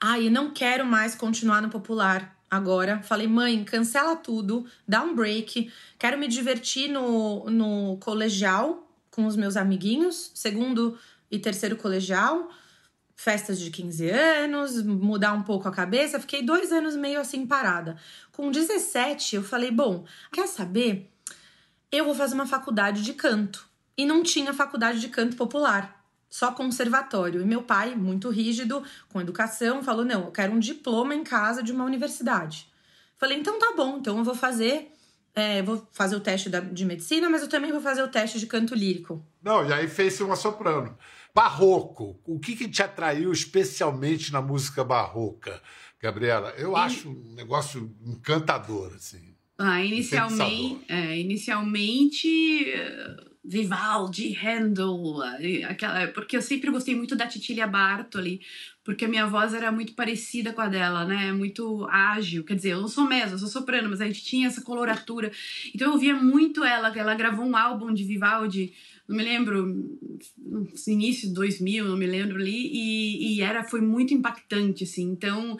ai, 0.00 0.26
eu 0.26 0.30
não 0.30 0.50
quero 0.50 0.84
mais 0.84 1.14
continuar 1.14 1.62
no 1.62 1.70
popular 1.70 2.36
agora. 2.50 3.00
Falei, 3.02 3.28
mãe, 3.28 3.62
cancela 3.64 4.16
tudo, 4.16 4.66
dá 4.86 5.02
um 5.02 5.14
break, 5.14 5.72
quero 5.98 6.18
me 6.18 6.26
divertir 6.26 6.90
no, 6.90 7.48
no 7.48 7.96
colegial 7.98 8.88
com 9.10 9.24
os 9.24 9.36
meus 9.36 9.56
amiguinhos, 9.56 10.32
segundo 10.34 10.98
e 11.30 11.38
terceiro 11.38 11.76
colegial 11.76 12.50
festas 13.14 13.60
de 13.60 13.70
15 13.70 14.10
anos, 14.10 14.82
mudar 14.82 15.32
um 15.32 15.42
pouco 15.42 15.68
a 15.68 15.72
cabeça. 15.72 16.18
Fiquei 16.18 16.42
dois 16.42 16.72
anos 16.72 16.96
meio 16.96 17.20
assim 17.20 17.46
parada. 17.46 17.96
Com 18.32 18.50
17, 18.50 19.36
eu 19.36 19.44
falei: 19.44 19.70
bom, 19.70 20.04
quer 20.32 20.48
saber? 20.48 21.11
Eu 21.92 22.06
vou 22.06 22.14
fazer 22.14 22.34
uma 22.34 22.46
faculdade 22.46 23.02
de 23.02 23.12
canto. 23.12 23.68
E 23.96 24.06
não 24.06 24.22
tinha 24.22 24.54
faculdade 24.54 24.98
de 24.98 25.08
canto 25.08 25.36
popular, 25.36 26.02
só 26.30 26.50
conservatório. 26.50 27.42
E 27.42 27.44
meu 27.44 27.62
pai, 27.62 27.94
muito 27.94 28.30
rígido, 28.30 28.82
com 29.12 29.20
educação, 29.20 29.82
falou: 29.82 30.02
não, 30.04 30.24
eu 30.24 30.30
quero 30.32 30.54
um 30.54 30.58
diploma 30.58 31.14
em 31.14 31.22
casa 31.22 31.62
de 31.62 31.70
uma 31.72 31.84
universidade. 31.84 32.66
Falei: 33.18 33.38
então 33.38 33.58
tá 33.58 33.74
bom, 33.76 33.98
então 33.98 34.16
eu 34.18 34.24
vou 34.24 34.34
fazer. 34.34 34.88
É, 35.34 35.62
vou 35.62 35.86
fazer 35.92 36.16
o 36.16 36.20
teste 36.20 36.50
da- 36.50 36.60
de 36.60 36.84
medicina, 36.84 37.28
mas 37.30 37.40
eu 37.42 37.48
também 37.48 37.72
vou 37.72 37.80
fazer 37.80 38.02
o 38.02 38.08
teste 38.08 38.38
de 38.38 38.46
canto 38.46 38.74
lírico. 38.74 39.24
Não, 39.42 39.66
e 39.66 39.72
aí 39.72 39.88
fez 39.88 40.20
uma 40.20 40.36
soprano. 40.36 40.96
Barroco. 41.34 42.18
O 42.26 42.38
que, 42.38 42.54
que 42.54 42.68
te 42.68 42.82
atraiu 42.82 43.32
especialmente 43.32 44.30
na 44.30 44.42
música 44.42 44.84
barroca, 44.84 45.62
Gabriela? 46.00 46.50
Eu 46.58 46.76
acho 46.76 47.08
um 47.08 47.34
negócio 47.34 47.94
encantador, 48.04 48.92
assim. 48.94 49.31
Ah, 49.64 49.84
inicialmente, 49.84 50.80
é, 50.88 51.18
inicialmente 51.20 52.66
Vivaldi, 53.44 54.32
Handel, 54.40 54.96
aquela, 55.68 56.06
porque 56.08 56.36
eu 56.36 56.42
sempre 56.42 56.70
gostei 56.70 56.94
muito 56.94 57.16
da 57.16 57.28
Cecilia 57.28 57.66
Bartoli, 57.66 58.40
porque 58.84 59.04
a 59.04 59.08
minha 59.08 59.26
voz 59.26 59.52
era 59.52 59.72
muito 59.72 59.94
parecida 59.94 60.52
com 60.52 60.60
a 60.60 60.68
dela, 60.68 61.04
né? 61.04 61.32
Muito 61.32 61.84
ágil, 61.90 62.44
quer 62.44 62.54
dizer, 62.54 62.70
eu 62.70 62.80
não 62.80 62.88
sou 62.88 63.04
mesmo, 63.04 63.34
eu 63.34 63.38
sou 63.38 63.48
soprano, 63.48 63.90
mas 63.90 64.00
a 64.00 64.06
gente 64.06 64.24
tinha 64.24 64.46
essa 64.46 64.62
coloratura. 64.62 65.32
Então 65.74 65.88
eu 65.88 65.94
ouvia 65.94 66.14
muito 66.14 66.62
ela, 66.62 66.96
ela 66.96 67.14
gravou 67.14 67.44
um 67.44 67.56
álbum 67.56 67.92
de 67.92 68.04
Vivaldi, 68.04 68.72
não 69.08 69.16
me 69.16 69.24
lembro, 69.24 69.98
início 70.86 71.28
de 71.28 71.34
2000, 71.34 71.84
não 71.84 71.96
me 71.96 72.06
lembro 72.06 72.40
ali, 72.40 72.70
e, 72.72 73.36
e 73.36 73.40
era, 73.42 73.64
foi 73.64 73.80
muito 73.80 74.14
impactante, 74.14 74.84
assim. 74.84 75.10
Então, 75.10 75.58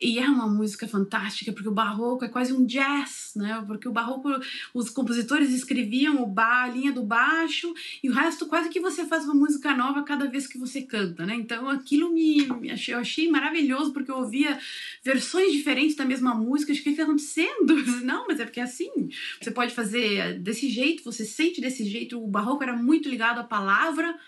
e 0.00 0.18
é 0.18 0.26
uma 0.26 0.48
música 0.48 0.88
fantástica, 0.88 1.52
porque 1.52 1.68
o 1.68 1.72
barroco 1.72 2.24
é 2.24 2.28
quase 2.28 2.52
um 2.52 2.64
jazz, 2.64 3.32
né? 3.36 3.62
Porque 3.66 3.86
o 3.86 3.92
barroco, 3.92 4.30
os 4.72 4.88
compositores 4.88 5.50
escreviam 5.52 6.22
o 6.22 6.26
ba, 6.26 6.62
a 6.62 6.68
linha 6.68 6.90
do 6.90 7.02
baixo, 7.02 7.72
e 8.02 8.08
o 8.08 8.12
resto 8.12 8.46
quase 8.46 8.70
que 8.70 8.80
você 8.80 9.04
faz 9.04 9.24
uma 9.24 9.34
música 9.34 9.74
nova 9.74 10.02
cada 10.02 10.26
vez 10.26 10.46
que 10.46 10.56
você 10.56 10.82
canta, 10.82 11.26
né? 11.26 11.34
Então 11.34 11.68
aquilo 11.68 12.12
me, 12.12 12.46
me 12.46 12.70
achei, 12.70 12.94
eu 12.94 12.98
achei 12.98 13.30
maravilhoso, 13.30 13.92
porque 13.92 14.10
eu 14.10 14.16
ouvia 14.16 14.58
versões 15.04 15.52
diferentes 15.52 15.96
da 15.96 16.04
mesma 16.04 16.34
música, 16.34 16.72
de 16.72 16.80
o 16.80 16.82
que 16.82 16.90
está 16.90 17.02
acontecendo? 17.02 17.74
Não, 18.02 18.26
mas 18.26 18.40
é 18.40 18.44
porque 18.44 18.60
é 18.60 18.62
assim, 18.62 19.10
você 19.40 19.50
pode 19.50 19.74
fazer 19.74 20.38
desse 20.38 20.70
jeito, 20.70 21.04
você 21.04 21.24
sente 21.24 21.60
desse 21.60 21.84
jeito. 21.84 22.22
O 22.22 22.26
barroco 22.26 22.62
era 22.62 22.74
muito 22.74 23.08
ligado 23.08 23.38
à 23.38 23.44
palavra, 23.44 24.18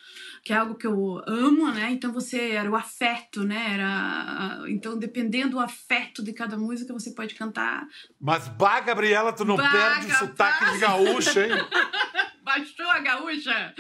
que 0.42 0.52
é 0.52 0.56
algo 0.56 0.74
que 0.74 0.86
eu 0.86 1.22
amo, 1.26 1.70
né? 1.70 1.90
Então 1.92 2.12
você 2.12 2.50
era 2.50 2.68
o 2.68 2.74
afeto, 2.74 3.44
né? 3.44 3.74
Era 3.74 4.64
então 4.68 4.98
dependendo 4.98 5.52
do 5.52 5.60
afeto 5.60 6.22
de 6.22 6.32
cada 6.32 6.56
música 6.56 6.92
você 6.92 7.12
pode 7.12 7.34
cantar. 7.34 7.86
Mas, 8.20 8.48
bah, 8.48 8.80
Gabriela, 8.80 9.32
tu 9.32 9.44
não 9.44 9.56
Bah, 9.56 9.70
perde 9.70 10.12
o 10.12 10.16
sotaque 10.16 10.72
de 10.72 10.78
gaúcha, 10.78 11.46
hein? 11.46 11.52
Baixou 12.42 12.90
a 12.90 12.98
gaúcha. 12.98 13.74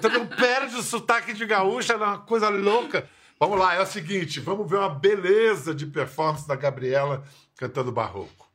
Tu 0.00 0.08
não 0.10 0.26
perde 0.26 0.76
o 0.76 0.82
sotaque 0.82 1.32
de 1.32 1.46
gaúcha, 1.46 1.94
é 1.94 1.96
uma 1.96 2.18
coisa 2.18 2.50
louca. 2.50 3.08
Vamos 3.40 3.58
lá, 3.58 3.74
é 3.74 3.80
o 3.80 3.86
seguinte, 3.86 4.38
vamos 4.40 4.68
ver 4.68 4.76
uma 4.76 4.88
beleza 4.88 5.74
de 5.74 5.86
performance 5.86 6.46
da 6.46 6.56
Gabriela 6.56 7.24
cantando 7.56 7.90
barroco. 7.90 8.46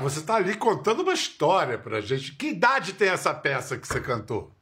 É, 0.00 0.02
você 0.02 0.22
tá 0.22 0.34
ali 0.36 0.56
contando 0.56 1.02
uma 1.02 1.12
história 1.12 1.78
pra 1.78 2.00
gente. 2.00 2.32
Que 2.34 2.48
idade 2.48 2.94
tem 2.94 3.08
essa 3.08 3.32
peça 3.34 3.78
que 3.78 3.86
você 3.86 4.00
cantou? 4.00 4.54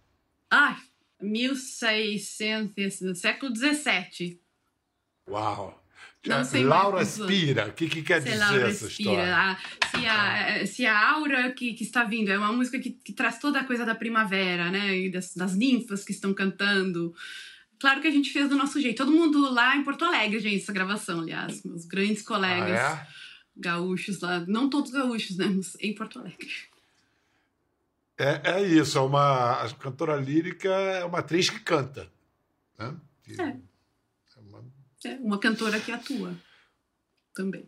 Ai, 0.50 0.76
1600, 1.20 3.00
no 3.02 3.14
século 3.14 3.52
17. 3.52 4.40
Uau! 5.28 5.82
Não 6.26 6.44
sei 6.44 6.64
Laura. 6.64 7.02
Spira, 7.04 7.68
o 7.68 7.72
que, 7.72 7.88
que 7.88 8.02
quer 8.02 8.20
Sei 8.20 8.32
dizer 8.32 8.44
lá, 8.44 8.56
essa 8.68 8.86
respira. 8.86 8.88
história? 8.88 9.36
A- 9.36 9.56
se, 9.88 10.06
a, 10.06 10.66
se 10.66 10.86
a 10.86 11.10
aura 11.12 11.52
que, 11.52 11.72
que 11.74 11.84
está 11.84 12.04
vindo 12.04 12.30
é 12.30 12.36
uma 12.38 12.52
música 12.52 12.78
que, 12.78 12.90
que 12.90 13.12
traz 13.12 13.38
toda 13.38 13.60
a 13.60 13.64
coisa 13.64 13.86
da 13.86 13.94
primavera, 13.94 14.70
né? 14.70 14.96
E 14.96 15.10
das, 15.10 15.34
das 15.34 15.54
ninfas 15.54 16.04
que 16.04 16.12
estão 16.12 16.34
cantando. 16.34 17.14
Claro 17.80 18.00
que 18.00 18.08
a 18.08 18.10
gente 18.10 18.30
fez 18.32 18.48
do 18.48 18.56
nosso 18.56 18.80
jeito. 18.80 18.96
Todo 18.98 19.12
mundo 19.12 19.50
lá 19.52 19.76
em 19.76 19.84
Porto 19.84 20.04
Alegre, 20.04 20.40
gente, 20.40 20.62
essa 20.62 20.72
gravação, 20.72 21.20
aliás. 21.20 21.62
Meus 21.64 21.84
grandes 21.86 22.22
colegas 22.22 22.78
Ah, 22.80 23.06
gaúchos 23.58 24.20
lá. 24.20 24.40
Não 24.46 24.70
todos 24.70 24.90
gaúchos, 24.90 25.36
né? 25.36 25.46
Mas 25.46 25.76
em 25.80 25.94
Porto 25.94 26.18
Alegre. 26.18 26.48
é? 28.16 28.40
é? 28.52 28.62
Isso, 28.62 28.98
é 28.98 29.00
uma 29.00 29.62
a 29.62 29.74
cantora 29.74 30.16
lírica 30.16 30.68
é 30.68 31.04
uma 31.04 31.18
atriz 31.18 31.50
que 31.50 31.60
canta. 31.60 32.10
Né? 32.78 32.94
Que- 33.22 33.40
É. 33.40 33.44
é 33.44 34.40
uma- 34.40 34.64
É, 35.04 35.14
uma 35.16 35.38
cantora 35.38 35.78
que 35.80 35.92
atua 35.92 36.34
também. 37.34 37.66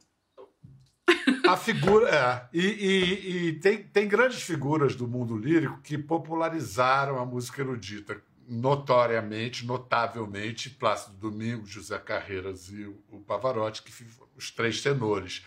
A 1.48 1.56
figura. 1.56 2.08
É, 2.08 2.48
e 2.52 2.60
e- 2.66 3.46
e 3.48 3.52
tem, 3.60 3.82
tem 3.82 4.06
grandes 4.08 4.42
figuras 4.42 4.94
do 4.94 5.06
mundo 5.08 5.36
lírico 5.36 5.80
que 5.82 5.98
popularizaram 5.98 7.18
a 7.18 7.26
música 7.26 7.60
erudita, 7.62 8.20
notoriamente, 8.48 9.64
notavelmente, 9.66 10.70
Plácido 10.70 11.16
Domingos, 11.16 11.68
José 11.70 11.98
Carreiras 11.98 12.68
e 12.68 12.84
o, 12.84 13.02
o 13.10 13.20
Pavarotti, 13.20 13.82
que 13.82 13.92
os 14.36 14.50
três 14.50 14.80
tenores. 14.82 15.42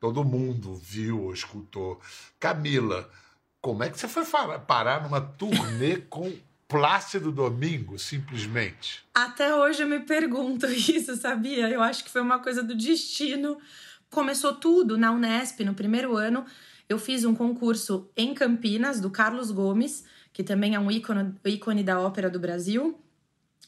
Todo 0.00 0.24
mundo 0.24 0.74
viu 0.74 1.24
ou 1.24 1.32
escutou. 1.32 2.00
Camila, 2.38 3.10
como 3.60 3.82
é 3.82 3.90
que 3.90 3.98
você 3.98 4.06
foi 4.06 4.24
parar 4.66 5.02
numa 5.02 5.20
turnê 5.20 5.96
com 6.08 6.32
Plácido 6.68 7.32
Domingo, 7.32 7.98
simplesmente? 7.98 9.04
Até 9.14 9.54
hoje 9.54 9.82
eu 9.82 9.88
me 9.88 10.00
pergunto 10.00 10.66
isso, 10.70 11.16
sabia? 11.16 11.68
Eu 11.68 11.82
acho 11.82 12.04
que 12.04 12.10
foi 12.10 12.20
uma 12.20 12.38
coisa 12.38 12.62
do 12.62 12.76
destino. 12.76 13.58
Começou 14.10 14.54
tudo 14.54 14.96
na 14.96 15.10
Unesp, 15.10 15.60
no 15.64 15.74
primeiro 15.74 16.16
ano. 16.16 16.44
Eu 16.88 16.98
fiz 16.98 17.24
um 17.24 17.34
concurso 17.34 18.08
em 18.16 18.32
Campinas, 18.32 19.00
do 19.00 19.10
Carlos 19.10 19.50
Gomes, 19.50 20.04
que 20.32 20.42
também 20.44 20.74
é 20.74 20.80
um 20.80 20.90
ícone, 20.90 21.34
ícone 21.44 21.82
da 21.82 22.00
ópera 22.00 22.30
do 22.30 22.38
Brasil 22.38 22.98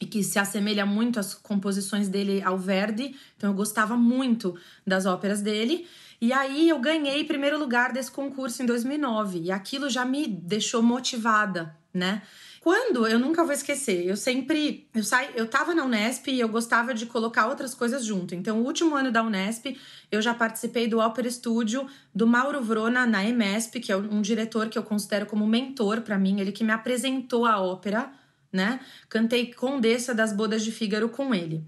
e 0.00 0.07
que 0.07 0.25
se 0.25 0.38
assemelha 0.38 0.87
muito 0.87 1.21
às 1.21 1.35
composições 1.35 2.09
dele 2.09 2.42
ao 2.42 2.57
Verdi. 2.57 3.14
Então 3.37 3.50
eu 3.50 3.54
gostava 3.54 3.97
muito 3.97 4.57
das 4.87 5.04
óperas 5.04 5.42
dele. 5.42 5.87
E 6.21 6.33
aí 6.33 6.69
eu 6.69 6.78
ganhei 6.78 7.25
primeiro 7.25 7.59
lugar 7.59 7.92
desse 7.92 8.11
concurso 8.11 8.62
em 8.62 8.66
2009 8.66 9.40
e 9.40 9.52
aquilo 9.52 9.88
já 9.88 10.04
me 10.04 10.26
deixou 10.26 10.83
motivada, 10.83 11.76
né? 11.92 12.23
Quando 12.61 13.07
eu 13.07 13.19
nunca 13.19 13.42
vou 13.42 13.54
esquecer, 13.54 14.07
eu 14.07 14.14
sempre 14.19 14.87
eu 14.95 15.02
saí, 15.02 15.30
eu 15.35 15.47
tava 15.47 15.75
na 15.75 15.83
Unesp 15.83 16.28
e 16.28 16.40
eu 16.40 16.49
gostava 16.49 16.92
de 16.92 17.07
colocar 17.07 17.47
outras 17.47 17.75
coisas 17.75 18.04
junto. 18.04 18.35
Então, 18.35 18.61
o 18.61 18.66
último 18.66 18.95
ano 18.95 19.11
da 19.11 19.23
Unesp, 19.23 19.78
eu 20.12 20.21
já 20.21 20.35
participei 20.35 20.87
do 20.87 20.99
Opera 20.99 21.30
Studio 21.30 21.87
do 22.14 22.26
Mauro 22.26 22.62
Vrona 22.62 23.07
na 23.07 23.25
EMESP, 23.25 23.80
que 23.80 23.90
é 23.90 23.97
um 23.97 24.21
diretor 24.21 24.69
que 24.69 24.76
eu 24.76 24.83
considero 24.83 25.25
como 25.25 25.47
mentor 25.47 26.02
para 26.02 26.19
mim, 26.19 26.38
ele 26.38 26.52
que 26.52 26.62
me 26.62 26.71
apresentou 26.71 27.47
a 27.47 27.59
ópera, 27.59 28.12
né? 28.52 28.80
Cantei 29.09 29.52
Condessa 29.52 30.14
das 30.14 30.33
Bodas 30.33 30.62
de 30.64 30.73
Fígaro 30.73 31.09
com 31.09 31.35
ele. 31.35 31.64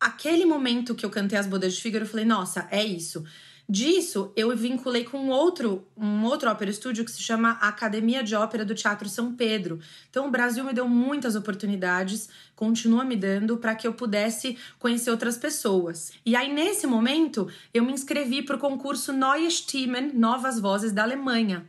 Aquele 0.00 0.44
momento 0.44 0.94
que 0.94 1.04
eu 1.04 1.10
cantei 1.10 1.38
as 1.38 1.46
Bodas 1.46 1.74
de 1.74 1.82
Fígaro, 1.82 2.04
eu 2.04 2.08
falei, 2.08 2.24
nossa, 2.24 2.68
é 2.70 2.84
isso. 2.84 3.24
Disso, 3.70 4.32
eu 4.34 4.56
vinculei 4.56 5.04
com 5.04 5.28
outro, 5.28 5.86
um 5.94 6.24
outro 6.24 6.48
ópera 6.48 6.70
estúdio 6.70 7.04
que 7.04 7.10
se 7.10 7.22
chama 7.22 7.50
Academia 7.60 8.24
de 8.24 8.34
Ópera 8.34 8.64
do 8.64 8.74
Teatro 8.74 9.10
São 9.10 9.34
Pedro. 9.34 9.78
Então, 10.08 10.26
o 10.26 10.30
Brasil 10.30 10.64
me 10.64 10.72
deu 10.72 10.88
muitas 10.88 11.36
oportunidades, 11.36 12.30
continua 12.56 13.04
me 13.04 13.14
dando, 13.14 13.58
para 13.58 13.74
que 13.74 13.86
eu 13.86 13.92
pudesse 13.92 14.56
conhecer 14.78 15.10
outras 15.10 15.36
pessoas. 15.36 16.12
E 16.24 16.34
aí, 16.34 16.50
nesse 16.50 16.86
momento, 16.86 17.46
eu 17.74 17.84
me 17.84 17.92
inscrevi 17.92 18.40
para 18.40 18.56
o 18.56 18.58
concurso 18.58 19.12
Neue 19.12 19.50
Stimmen, 19.50 20.12
Novas 20.14 20.58
Vozes 20.58 20.90
da 20.90 21.02
Alemanha. 21.02 21.68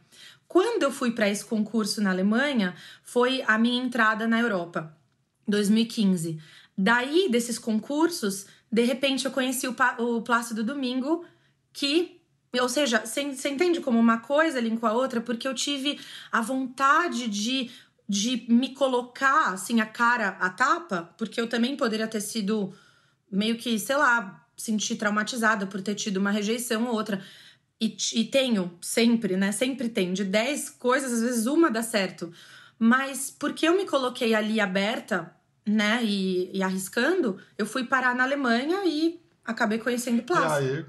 Quando 0.50 0.82
eu 0.82 0.92
fui 0.92 1.12
para 1.12 1.30
esse 1.30 1.46
concurso 1.46 2.02
na 2.02 2.10
Alemanha, 2.10 2.74
foi 3.04 3.44
a 3.46 3.56
minha 3.60 3.82
entrada 3.82 4.28
na 4.28 4.40
Europa, 4.40 4.98
2015. 5.48 6.42
Daí, 6.76 7.30
desses 7.30 7.60
concursos, 7.60 8.48
de 8.72 8.84
repente 8.84 9.26
eu 9.26 9.32
conheci 9.32 9.68
o, 9.68 9.76
o 10.00 10.24
Plácido 10.24 10.64
Domingo, 10.64 11.24
que, 11.72 12.20
ou 12.60 12.68
seja, 12.68 13.06
você 13.06 13.22
entende 13.22 13.80
como 13.80 14.00
uma 14.00 14.22
coisa 14.22 14.60
linka 14.60 14.88
a 14.88 14.94
outra? 14.94 15.22
Porque 15.22 15.48
eu 15.48 15.54
tive 15.54 16.00
a 16.32 16.42
vontade 16.42 17.28
de, 17.28 17.70
de 18.08 18.48
me 18.50 18.74
colocar, 18.74 19.54
assim, 19.54 19.80
a 19.82 19.86
cara 19.86 20.30
a 20.40 20.50
tapa, 20.50 21.14
porque 21.16 21.40
eu 21.40 21.48
também 21.48 21.78
poderia 21.78 22.08
ter 22.08 22.22
sido 22.22 22.74
meio 23.32 23.56
que, 23.56 23.78
sei 23.78 23.98
lá, 23.98 24.48
sentir 24.58 24.96
traumatizada 24.96 25.68
por 25.68 25.80
ter 25.80 25.94
tido 25.94 26.18
uma 26.18 26.32
rejeição 26.32 26.88
ou 26.88 26.96
outra. 26.96 27.24
E, 27.82 27.96
e 28.14 28.26
tenho, 28.26 28.78
sempre, 28.82 29.38
né? 29.38 29.52
Sempre 29.52 29.88
tem. 29.90 30.14
De 30.14 30.24
10 30.26 30.72
coisas, 30.72 31.14
às 31.14 31.22
vezes 31.22 31.46
uma 31.46 31.72
dá 31.72 31.82
certo. 31.82 32.32
Mas 32.78 33.30
porque 33.32 33.68
eu 33.68 33.76
me 33.78 33.86
coloquei 33.86 34.34
ali 34.36 34.60
aberta, 34.60 35.34
né? 35.66 36.02
E, 36.04 36.50
e 36.56 36.62
arriscando, 36.64 37.40
eu 37.58 37.66
fui 37.66 37.86
parar 37.86 38.14
na 38.16 38.24
Alemanha 38.24 38.84
e 38.86 39.22
acabei 39.46 39.78
conhecendo 39.80 40.20
E 40.20 40.22
Plácido. 40.24 40.68
aí 40.78 40.86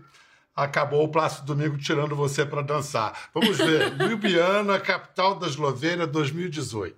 acabou 0.55 1.05
o 1.05 1.09
Plácido 1.09 1.47
Domingo 1.47 1.79
tirando 1.79 2.15
você 2.17 2.45
para 2.45 2.63
dançar. 2.63 3.31
Vamos 3.33 3.57
ver. 3.57 3.95
Ljubljana, 4.09 4.79
capital 4.81 5.39
da 5.39 5.47
Eslovênia, 5.47 6.07
2018. 6.07 6.97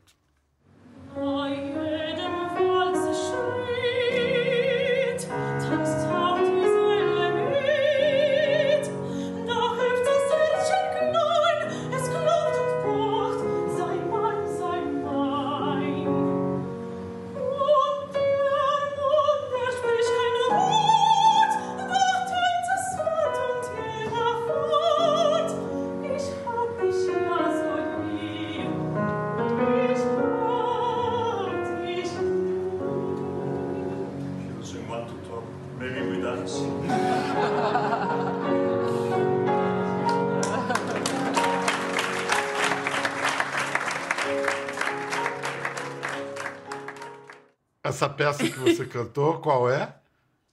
Essa 48.03 48.09
peça 48.09 48.43
que 48.43 48.59
você 48.59 48.85
cantou, 48.85 49.39
qual 49.39 49.71
é? 49.71 49.95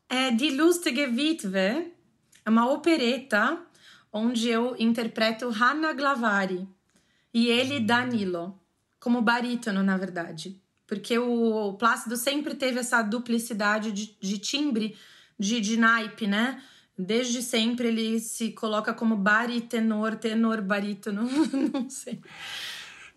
É 0.07 0.29
Die 0.29 0.51
Lustige 0.51 1.07
Witwe, 1.07 1.57
é 1.57 1.91
uma 2.45 2.71
opereta 2.71 3.57
onde 4.13 4.49
eu 4.49 4.75
interpreto 4.77 5.49
Hanna 5.49 5.91
Glavari 5.93 6.67
e 7.33 7.47
ele 7.47 7.79
Danilo, 7.79 8.55
como 8.99 9.19
barítono, 9.23 9.81
na 9.81 9.97
verdade. 9.97 10.61
Porque 10.85 11.17
o 11.17 11.73
Plácido 11.73 12.17
sempre 12.17 12.53
teve 12.53 12.81
essa 12.81 13.01
duplicidade 13.01 13.91
de, 13.91 14.15
de 14.21 14.37
timbre, 14.37 14.95
de, 15.39 15.59
de 15.59 15.75
naipe, 15.75 16.27
né? 16.27 16.61
Desde 16.95 17.41
sempre 17.41 17.87
ele 17.87 18.19
se 18.19 18.51
coloca 18.51 18.93
como 18.93 19.15
baritenor, 19.15 20.17
tenor, 20.17 20.61
barítono, 20.61 21.23
não 21.73 21.89
sei. 21.89 22.21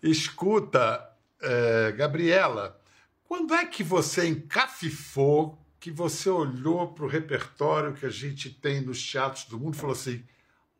Escuta, 0.01 1.07
é, 1.39 1.91
Gabriela, 1.91 2.81
quando 3.27 3.53
é 3.53 3.65
que 3.65 3.83
você 3.83 4.27
encafifou, 4.27 5.57
que 5.79 5.91
você 5.91 6.29
olhou 6.29 6.93
para 6.93 7.05
o 7.05 7.09
repertório 7.09 7.93
que 7.93 8.05
a 8.05 8.09
gente 8.09 8.49
tem 8.49 8.81
nos 8.81 9.05
teatros 9.05 9.45
do 9.45 9.59
mundo 9.59 9.75
e 9.75 9.77
falou 9.77 9.95
assim: 9.95 10.23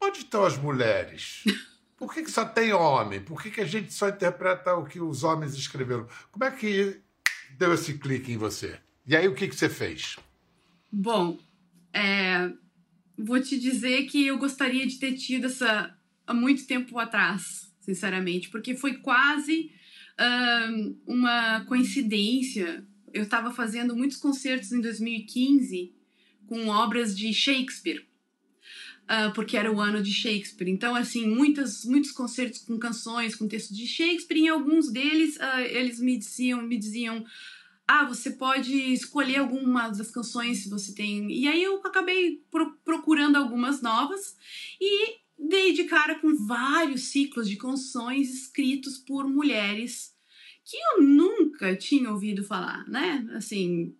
onde 0.01 0.19
estão 0.19 0.45
as 0.45 0.57
mulheres? 0.57 1.43
Por 1.97 2.13
que, 2.13 2.23
que 2.23 2.31
só 2.31 2.43
tem 2.43 2.73
homem? 2.73 3.21
Por 3.21 3.41
que, 3.41 3.49
que 3.49 3.61
a 3.61 3.65
gente 3.65 3.93
só 3.93 4.09
interpreta 4.09 4.75
o 4.75 4.85
que 4.85 4.99
os 4.99 5.23
homens 5.23 5.53
escreveram? 5.53 6.07
Como 6.31 6.43
é 6.43 6.51
que 6.51 6.99
deu 7.57 7.73
esse 7.73 7.97
clique 7.97 8.31
em 8.31 8.37
você? 8.37 8.77
E 9.05 9.15
aí 9.15 9.27
o 9.27 9.33
que, 9.33 9.47
que 9.47 9.55
você 9.55 9.69
fez? 9.69 10.17
Bom, 10.91 11.39
é, 11.93 12.51
vou 13.17 13.41
te 13.41 13.57
dizer 13.57 14.03
que 14.07 14.27
eu 14.27 14.37
gostaria 14.37 14.85
de 14.85 14.99
ter 14.99 15.13
tido 15.13 15.45
essa 15.45 15.95
há 16.25 16.33
muito 16.33 16.65
tempo 16.65 16.97
atrás, 16.99 17.71
sinceramente, 17.79 18.49
porque 18.49 18.75
foi 18.75 18.95
quase 18.95 19.71
uma 21.05 21.65
coincidência. 21.65 22.85
Eu 23.13 23.23
estava 23.23 23.51
fazendo 23.53 23.95
muitos 23.95 24.17
concertos 24.17 24.71
em 24.71 24.81
2015 24.81 25.93
com 26.47 26.67
obras 26.67 27.15
de 27.17 27.33
Shakespeare. 27.33 28.05
ah, 29.07 29.31
porque 29.35 29.57
era 29.57 29.71
o 29.71 29.79
ano 29.81 30.01
de 30.01 30.11
Shakespeare. 30.13 30.69
Então, 30.69 30.95
assim, 30.95 31.27
muitas, 31.27 31.83
muitos 31.85 32.11
concertos 32.11 32.61
com 32.61 32.77
canções, 32.79 33.35
com 33.35 33.47
textos 33.47 33.75
de 33.77 33.85
Shakespeare, 33.87 34.39
e 34.39 34.43
em 34.45 34.49
alguns 34.49 34.91
deles 34.91 35.37
ah, 35.39 35.61
eles 35.61 35.99
me 35.99 36.17
diziam, 36.17 36.61
me 36.61 36.77
diziam 36.77 37.25
ah, 37.85 38.05
você 38.05 38.31
pode 38.31 38.73
escolher 38.93 39.37
algumas 39.37 39.97
das 39.97 40.09
canções 40.09 40.59
se 40.63 40.69
você 40.69 40.93
tem. 40.95 41.29
E 41.29 41.47
aí 41.47 41.61
eu 41.61 41.77
acabei 41.85 42.41
pro- 42.49 42.77
procurando 42.85 43.35
algumas 43.35 43.81
novas 43.81 44.37
e 44.79 45.17
dei 45.37 45.73
de 45.73 45.85
cara 45.85 46.19
com 46.19 46.35
vários 46.45 47.03
ciclos 47.11 47.47
de 47.49 47.57
canções 47.57 48.33
escritos 48.33 48.97
por 48.97 49.27
mulheres 49.27 50.13
que 50.65 50.77
eu 50.77 51.03
nunca 51.03 51.75
tinha 51.75 52.09
ouvido 52.09 52.43
falar, 52.43 52.87
né? 52.87 53.27
Assim, 53.33 53.95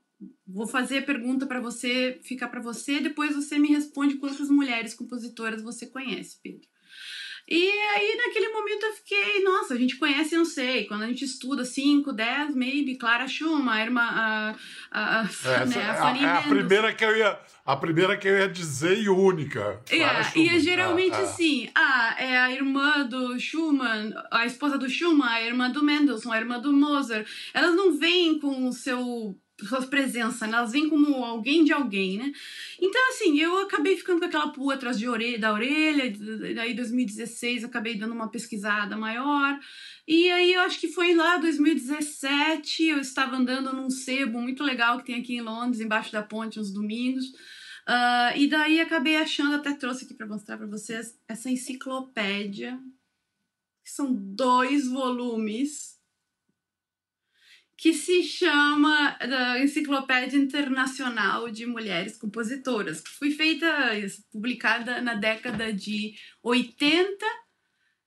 vou 0.48 0.65
fazer 0.65 1.00
a 1.00 1.04
pergunta 1.04 1.46
para 1.46 1.60
você, 1.60 2.19
fica 2.24 2.48
para 2.48 2.62
você, 2.62 3.00
depois 3.02 3.36
você 3.36 3.60
me 3.60 3.67
responde 3.69 4.15
quantas 4.15 4.50
mulheres 4.50 4.93
compositoras 4.93 5.62
você 5.62 5.88
conhece, 5.88 6.39
Pedro. 6.41 6.67
E 7.47 7.69
aí, 7.69 8.15
naquele 8.25 8.49
momento, 8.53 8.86
eu 8.86 8.93
fiquei, 8.93 9.43
nossa, 9.43 9.73
a 9.73 9.77
gente 9.77 9.97
conhece, 9.97 10.36
não 10.36 10.45
sei, 10.45 10.86
quando 10.86 11.03
a 11.03 11.08
gente 11.08 11.25
estuda 11.25 11.65
5, 11.65 12.13
10, 12.13 12.56
maybe, 12.56 12.97
Clara 12.97 13.27
Schumann, 13.27 13.69
a 13.77 13.82
irmã, 13.84 14.01
a, 14.01 14.56
a, 14.91 15.21
a, 15.21 15.23
Essa 15.25 15.65
né, 15.65 15.75
é, 15.77 15.86
a 15.86 15.91
a, 15.91 15.95
Fanny 15.95 16.19
é 16.19 16.23
a 16.23 16.27
Mendelssohn. 16.36 16.49
primeira 16.56 16.93
que 16.93 17.03
eu 17.06 17.17
ia, 17.17 17.39
a 17.65 17.75
primeira 17.75 18.17
que 18.17 18.27
eu 18.27 18.38
ia 18.38 18.47
dizer 18.47 18.97
e 18.97 19.10
única. 19.10 19.82
É, 19.89 19.97
Clara 19.97 20.32
e 20.36 20.49
é 20.49 20.60
geralmente 20.60 21.15
Ah, 21.15 21.19
ah. 21.19 21.23
assim, 21.23 21.69
ah, 21.75 22.15
é 22.17 22.38
a 22.38 22.51
irmã 22.51 23.06
do 23.06 23.38
Schumann, 23.39 24.13
a 24.32 24.45
esposa 24.45 24.77
do 24.77 24.89
Schumann, 24.89 25.27
a 25.27 25.41
irmã 25.43 25.69
do 25.69 25.84
Mendelssohn, 25.84 26.32
a 26.32 26.38
irmã 26.38 26.60
do 26.60 26.71
Mozart. 26.71 27.27
Elas 27.53 27.75
não 27.75 27.97
vêm 27.97 28.39
com 28.39 28.67
o 28.67 28.71
seu 28.73 29.38
sua 29.65 29.82
presença, 29.88 30.47
né? 30.47 30.58
elas 30.58 30.71
vêm 30.71 30.89
como 30.89 31.23
alguém 31.23 31.63
de 31.63 31.71
alguém, 31.71 32.17
né? 32.17 32.32
Então, 32.80 33.10
assim, 33.10 33.39
eu 33.39 33.60
acabei 33.60 33.95
ficando 33.97 34.19
com 34.19 34.26
aquela 34.26 34.49
pulga 34.49 34.76
atrás 34.76 34.97
de 34.97 35.08
orelha, 35.08 35.39
da 35.39 35.54
orelha, 35.54 36.13
daí 36.56 36.73
2016 36.73 37.63
acabei 37.63 37.95
dando 37.95 38.13
uma 38.13 38.30
pesquisada 38.30 38.95
maior, 38.97 39.60
e 40.08 40.30
aí 40.30 40.54
eu 40.54 40.62
acho 40.62 40.80
que 40.80 40.88
foi 40.88 41.13
lá 41.13 41.38
2017, 41.38 42.84
eu 42.84 42.99
estava 42.99 43.38
andando 43.38 43.73
num 43.73 43.89
sebo 43.89 44.41
muito 44.41 44.63
legal 44.63 44.99
que 44.99 45.06
tem 45.06 45.15
aqui 45.21 45.36
em 45.36 45.41
Londres, 45.41 45.82
embaixo 45.82 46.12
da 46.12 46.21
ponte, 46.21 46.60
uns 46.60 46.71
domingos, 46.71 47.26
ah, 47.86 48.34
e 48.36 48.47
daí 48.47 48.80
acabei 48.80 49.17
achando, 49.17 49.56
até 49.56 49.73
trouxe 49.73 50.06
aqui 50.06 50.13
para 50.13 50.28
mostrar 50.28 50.58
para 50.58 50.67
vocês, 50.67 51.17
essa 51.28 51.49
enciclopédia, 51.49 52.80
que 53.84 53.91
são 53.91 54.13
dois 54.13 54.88
volumes, 54.88 55.92
que 57.75 57.93
se 57.93 58.23
chama 58.23 59.17
da 59.19 59.59
Enciclopédia 59.59 60.38
Internacional 60.38 61.49
de 61.49 61.65
Mulheres 61.65 62.17
Compositoras, 62.17 63.01
que 63.01 63.09
foi 63.09 63.31
feita, 63.31 63.67
publicada 64.31 65.01
na 65.01 65.15
década 65.15 65.73
de 65.73 66.15
80. 66.41 67.25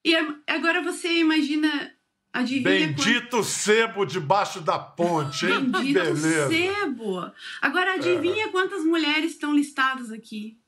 E 0.05 0.15
agora 0.47 0.81
você 0.83 1.19
imagina, 1.19 1.93
adivinha 2.33 2.87
quanto- 2.95 3.05
Bendito 3.05 3.43
sebo 3.45 4.05
debaixo 4.07 4.61
da 4.61 4.79
ponte, 4.79 5.47
hein? 5.47 5.71
Que 5.73 5.93
Bendito 5.93 5.95
beleza. 6.05 6.49
sebo! 6.49 7.33
Agora 7.61 7.95
adivinha 7.95 8.49
quantas 8.51 8.85
mulheres 8.85 9.33
estão 9.33 9.55
listadas 9.55 10.11
aqui? 10.13 10.59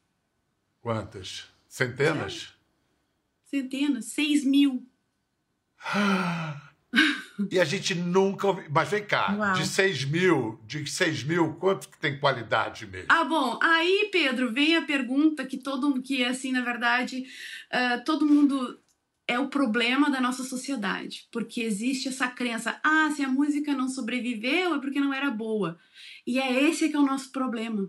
Quantas? 0.80 1.46
Centenas? 1.68 2.52
Centenas, 3.44 4.06
seis 4.06 4.44
mil. 4.44 4.84
E 7.50 7.60
a 7.60 7.64
gente 7.64 7.94
nunca 7.94 8.48
ouviu. 8.48 8.64
Mas 8.70 8.88
vem 8.88 9.04
cá, 9.04 9.34
Uau. 9.38 9.52
de 9.52 9.66
6 9.66 10.04
mil, 10.04 10.60
de 10.66 10.84
6 10.86 11.22
mil, 11.22 11.54
quanto 11.54 11.88
que 11.88 11.98
tem 11.98 12.18
qualidade 12.18 12.86
mesmo? 12.86 13.06
Ah, 13.08 13.24
bom, 13.24 13.58
aí, 13.62 14.08
Pedro, 14.10 14.52
vem 14.52 14.76
a 14.76 14.82
pergunta 14.82 15.46
que 15.46 15.56
todo 15.56 16.02
que 16.02 16.24
assim, 16.24 16.50
na 16.50 16.62
verdade, 16.62 17.24
ah, 17.70 17.98
todo 18.04 18.26
mundo 18.26 18.78
é 19.28 19.38
o 19.38 19.48
problema 19.48 20.10
da 20.10 20.20
nossa 20.20 20.42
sociedade, 20.42 21.28
porque 21.30 21.60
existe 21.60 22.08
essa 22.08 22.26
crença, 22.28 22.80
ah, 22.82 23.10
se 23.14 23.22
a 23.22 23.28
música 23.28 23.74
não 23.74 23.88
sobreviveu 23.88 24.74
é 24.74 24.80
porque 24.80 24.98
não 24.98 25.12
era 25.12 25.30
boa. 25.30 25.78
E 26.26 26.40
é 26.40 26.64
esse 26.64 26.88
que 26.88 26.96
é 26.96 26.98
o 26.98 27.06
nosso 27.06 27.30
problema. 27.30 27.88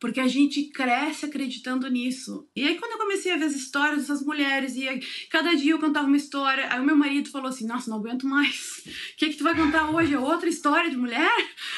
Porque 0.00 0.20
a 0.20 0.28
gente 0.28 0.70
cresce 0.70 1.24
acreditando 1.24 1.88
nisso. 1.88 2.48
E 2.54 2.66
aí, 2.66 2.76
quando 2.78 2.92
eu 2.92 2.98
comecei 2.98 3.32
a 3.32 3.36
ver 3.36 3.44
as 3.44 3.54
histórias 3.54 4.00
dessas 4.00 4.22
mulheres, 4.22 4.76
e 4.76 4.88
aí, 4.88 5.00
cada 5.30 5.54
dia 5.54 5.72
eu 5.72 5.78
contava 5.78 6.06
uma 6.06 6.16
história, 6.16 6.68
aí 6.70 6.80
o 6.80 6.84
meu 6.84 6.96
marido 6.96 7.30
falou 7.30 7.48
assim: 7.48 7.66
Nossa, 7.66 7.90
não 7.90 7.98
aguento 7.98 8.26
mais. 8.26 8.82
O 8.86 9.16
que, 9.16 9.30
que 9.30 9.36
tu 9.36 9.44
vai 9.44 9.54
contar 9.54 9.90
hoje? 9.90 10.14
É 10.14 10.18
outra 10.18 10.48
história 10.48 10.90
de 10.90 10.96
mulher? 10.96 11.32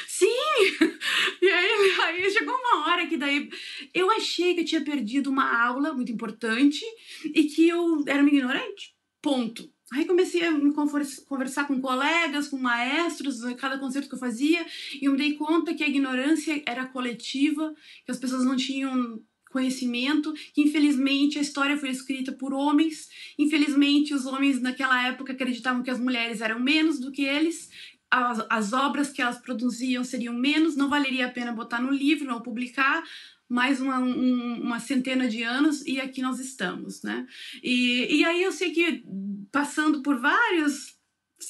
Sim! 0.07 0.27
E 1.39 1.47
aí, 1.47 1.95
aí 2.01 2.31
chegou 2.31 2.53
uma 2.53 2.87
hora 2.87 3.05
que 3.05 3.15
daí 3.15 3.47
eu 3.93 4.09
achei 4.11 4.55
que 4.55 4.61
eu 4.61 4.65
tinha 4.65 4.83
perdido 4.83 5.29
uma 5.29 5.65
aula 5.65 5.93
muito 5.93 6.11
importante 6.11 6.83
e 7.23 7.43
que 7.43 7.69
eu 7.69 8.03
era 8.07 8.21
uma 8.21 8.29
ignorante. 8.29 8.95
Ponto. 9.21 9.71
Aí 9.91 10.05
comecei 10.05 10.43
a 10.43 10.51
me 10.51 10.73
conversar 10.73 11.65
com 11.65 11.79
colegas, 11.79 12.49
com 12.49 12.57
maestros, 12.57 13.39
cada 13.55 13.77
concerto 13.77 14.09
que 14.09 14.15
eu 14.15 14.19
fazia, 14.19 14.65
e 15.01 15.05
eu 15.05 15.13
me 15.13 15.17
dei 15.17 15.33
conta 15.35 15.73
que 15.73 15.83
a 15.83 15.87
ignorância 15.87 16.61
era 16.65 16.85
coletiva, 16.85 17.73
que 18.05 18.11
as 18.11 18.19
pessoas 18.19 18.43
não 18.43 18.57
tinham 18.57 19.21
conhecimento, 19.49 20.33
que 20.53 20.61
infelizmente 20.61 21.39
a 21.39 21.41
história 21.41 21.77
foi 21.77 21.89
escrita 21.89 22.33
por 22.33 22.53
homens, 22.53 23.07
infelizmente 23.39 24.13
os 24.13 24.25
homens 24.25 24.61
naquela 24.61 25.07
época 25.07 25.31
acreditavam 25.31 25.81
que 25.81 25.89
as 25.89 25.99
mulheres 25.99 26.41
eram 26.41 26.59
menos 26.59 26.99
do 26.99 27.11
que 27.11 27.23
eles, 27.23 27.69
as, 28.09 28.45
as 28.49 28.73
obras 28.73 29.09
que 29.11 29.21
elas 29.21 29.37
produziam 29.37 30.03
seriam 30.03 30.33
menos, 30.33 30.75
não 30.75 30.89
valeria 30.89 31.27
a 31.27 31.31
pena 31.31 31.51
botar 31.51 31.81
no 31.81 31.91
livro, 31.91 32.25
não 32.27 32.41
publicar, 32.41 33.03
mais 33.49 33.79
uma, 33.79 33.99
um- 33.99 34.61
uma 34.61 34.79
centena 34.79 35.27
de 35.27 35.41
anos 35.43 35.85
e 35.85 35.99
aqui 35.99 36.21
nós 36.21 36.39
estamos, 36.39 37.01
né? 37.03 37.25
E, 37.63 38.17
e 38.19 38.25
aí 38.25 38.43
eu 38.43 38.51
sei 38.51 38.71
que 38.71 39.03
passando 39.51 40.01
por 40.01 40.19
várias 40.19 40.97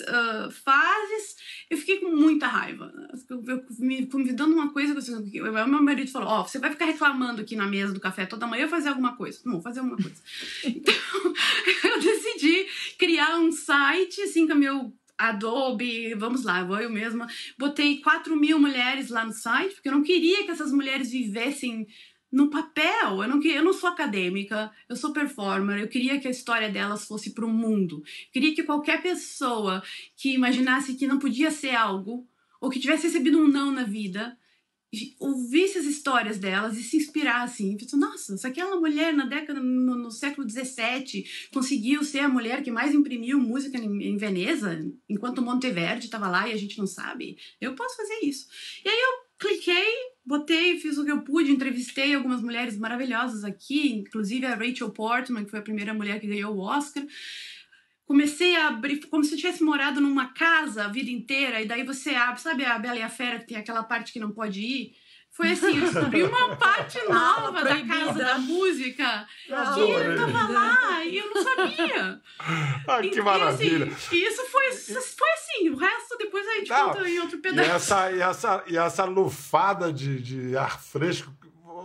ah, 0.07 0.49
fases, 0.51 1.35
eu 1.69 1.77
fiquei 1.77 1.99
com 1.99 2.13
muita 2.15 2.45
raiva. 2.45 2.91
Eu, 3.29 3.43
eu, 3.47 3.65
me 3.79 4.05
convidando 4.05 4.53
uma 4.53 4.71
coisa, 4.71 4.93
que 4.93 5.37
eu- 5.37 5.45
eu- 5.47 5.67
meu 5.67 5.81
marido 5.81 6.11
falou: 6.11 6.27
Ó, 6.27 6.43
você 6.43 6.59
vai 6.59 6.71
ficar 6.71 6.85
reclamando 6.85 7.41
aqui 7.41 7.55
na 7.55 7.65
mesa 7.65 7.93
do 7.93 7.99
café 7.99 8.25
toda 8.25 8.45
manhã, 8.45 8.67
fazer 8.67 8.89
alguma 8.89 9.15
coisa. 9.15 9.39
Não, 9.45 9.61
fazer 9.61 9.79
alguma 9.79 9.97
coisa. 9.97 10.21
então, 10.65 10.93
eu 11.85 11.99
decidi 12.01 12.67
criar 12.99 13.39
um 13.39 13.51
site, 13.51 14.21
assim, 14.21 14.45
com 14.45 14.53
o 14.53 14.57
meu 14.57 14.93
Adobe, 15.17 16.13
vamos 16.13 16.43
lá, 16.43 16.63
vou 16.63 16.79
eu 16.79 16.89
mesma. 16.89 17.27
Botei 17.57 17.99
4 18.01 18.35
mil 18.35 18.59
mulheres 18.59 19.09
lá 19.09 19.25
no 19.25 19.33
site, 19.33 19.75
porque 19.75 19.89
eu 19.89 19.93
não 19.93 20.03
queria 20.03 20.43
que 20.43 20.51
essas 20.51 20.71
mulheres 20.71 21.11
vivessem 21.11 21.87
no 22.31 22.49
papel. 22.49 23.23
Eu 23.23 23.27
não, 23.27 23.41
eu 23.41 23.63
não 23.63 23.73
sou 23.73 23.89
acadêmica, 23.89 24.71
eu 24.87 24.95
sou 24.95 25.13
performer. 25.13 25.79
Eu 25.79 25.87
queria 25.87 26.19
que 26.19 26.27
a 26.27 26.31
história 26.31 26.69
delas 26.69 27.05
fosse 27.05 27.33
para 27.33 27.45
o 27.45 27.49
mundo. 27.49 27.97
Eu 27.97 28.31
queria 28.33 28.53
que 28.53 28.63
qualquer 28.63 29.01
pessoa 29.01 29.81
que 30.15 30.33
imaginasse 30.33 30.95
que 30.95 31.07
não 31.07 31.19
podia 31.19 31.51
ser 31.51 31.75
algo, 31.75 32.27
ou 32.61 32.69
que 32.69 32.79
tivesse 32.79 33.07
recebido 33.07 33.39
um 33.39 33.47
não 33.47 33.71
na 33.71 33.83
vida, 33.83 34.37
ouvisse 35.19 35.77
as 35.77 35.85
histórias 35.85 36.37
delas 36.37 36.77
e 36.77 36.83
se 36.83 36.97
inspirasse. 36.97 37.63
E 37.63 37.77
pensou, 37.77 37.99
nossa, 37.99 38.37
se 38.37 38.47
aquela 38.47 38.79
mulher 38.79 39.13
na 39.13 39.25
década, 39.25 39.59
no, 39.59 39.95
no 39.95 40.11
século 40.11 40.49
XVII, 40.49 41.25
conseguiu 41.53 42.03
ser 42.03 42.19
a 42.19 42.29
mulher 42.29 42.63
que 42.63 42.71
mais 42.71 42.93
imprimiu 42.93 43.39
música 43.39 43.77
em, 43.77 44.03
em 44.03 44.17
Veneza, 44.17 44.79
enquanto 45.09 45.41
Monteverdi 45.41 46.05
estava 46.05 46.29
lá 46.29 46.47
e 46.47 46.53
a 46.53 46.57
gente 46.57 46.77
não 46.77 46.87
sabe, 46.87 47.37
eu 47.59 47.75
posso 47.75 47.97
fazer 47.97 48.19
isso. 48.23 48.47
E 48.83 48.89
aí 48.89 48.95
eu 48.95 49.27
cliquei, 49.37 49.93
botei, 50.25 50.79
fiz 50.79 50.97
o 50.97 51.05
que 51.05 51.11
eu 51.11 51.21
pude, 51.21 51.51
entrevistei 51.51 52.15
algumas 52.15 52.41
mulheres 52.41 52.77
maravilhosas 52.77 53.43
aqui, 53.43 53.93
inclusive 53.93 54.45
a 54.45 54.55
Rachel 54.55 54.89
Portman, 54.91 55.43
que 55.43 55.51
foi 55.51 55.59
a 55.59 55.63
primeira 55.63 55.93
mulher 55.93 56.19
que 56.19 56.27
ganhou 56.27 56.55
o 56.55 56.59
Oscar. 56.59 57.05
Comecei 58.07 58.55
a 58.55 58.69
abrir, 58.69 59.05
como 59.07 59.23
se 59.23 59.33
eu 59.33 59.37
tivesse 59.37 59.61
morado 59.63 59.99
numa 59.99 60.27
casa 60.33 60.85
a 60.85 60.87
vida 60.87 61.11
inteira, 61.11 61.61
e 61.61 61.65
daí 61.67 61.83
você 61.83 62.11
abre, 62.15 62.39
sabe 62.41 62.63
a 62.63 62.79
Bela 62.79 62.97
e 62.97 63.01
a 63.03 63.09
Fera, 63.09 63.37
que 63.39 63.47
tem 63.47 63.57
aquela 63.57 63.83
parte 63.83 64.13
que 64.13 64.19
não 64.19 64.31
pode 64.31 64.61
ir? 64.61 64.93
Foi 65.29 65.51
assim, 65.51 65.75
eu 65.75 65.81
descobri 65.81 66.23
uma 66.23 66.55
parte 66.57 66.97
nova 67.07 67.51
da 67.51 67.61
proibida. 67.61 67.95
casa 67.95 68.17
da 68.23 68.37
música 68.39 69.27
que 69.45 69.51
eu 69.51 70.15
tava 70.17 70.47
lá 70.51 71.05
e 71.05 71.17
eu 71.17 71.29
não 71.29 71.43
sabia. 71.43 72.21
Ah, 72.89 73.03
E- 73.05 73.09
que 73.09 73.19
e, 73.19 73.21
maravilha. 73.21 73.87
assim, 73.87 74.15
E 74.15 74.25
isso 74.27 74.41
foi, 74.45 74.71
foi 74.71 75.29
assim, 75.33 75.69
o 75.69 75.75
resto 75.75 76.17
depois 76.17 76.47
a 76.47 76.53
gente 76.55 76.69
Não, 76.69 76.89
conta 76.93 77.09
em 77.09 77.19
outro 77.19 77.37
E 77.37 77.41
pedaço. 77.41 77.69
essa, 77.71 78.11
e 78.13 78.21
essa, 78.21 78.63
e 78.67 78.77
essa 78.77 79.03
lufada 79.03 79.91
de, 79.91 80.21
de 80.21 80.55
ar 80.57 80.79
fresco 80.81 81.31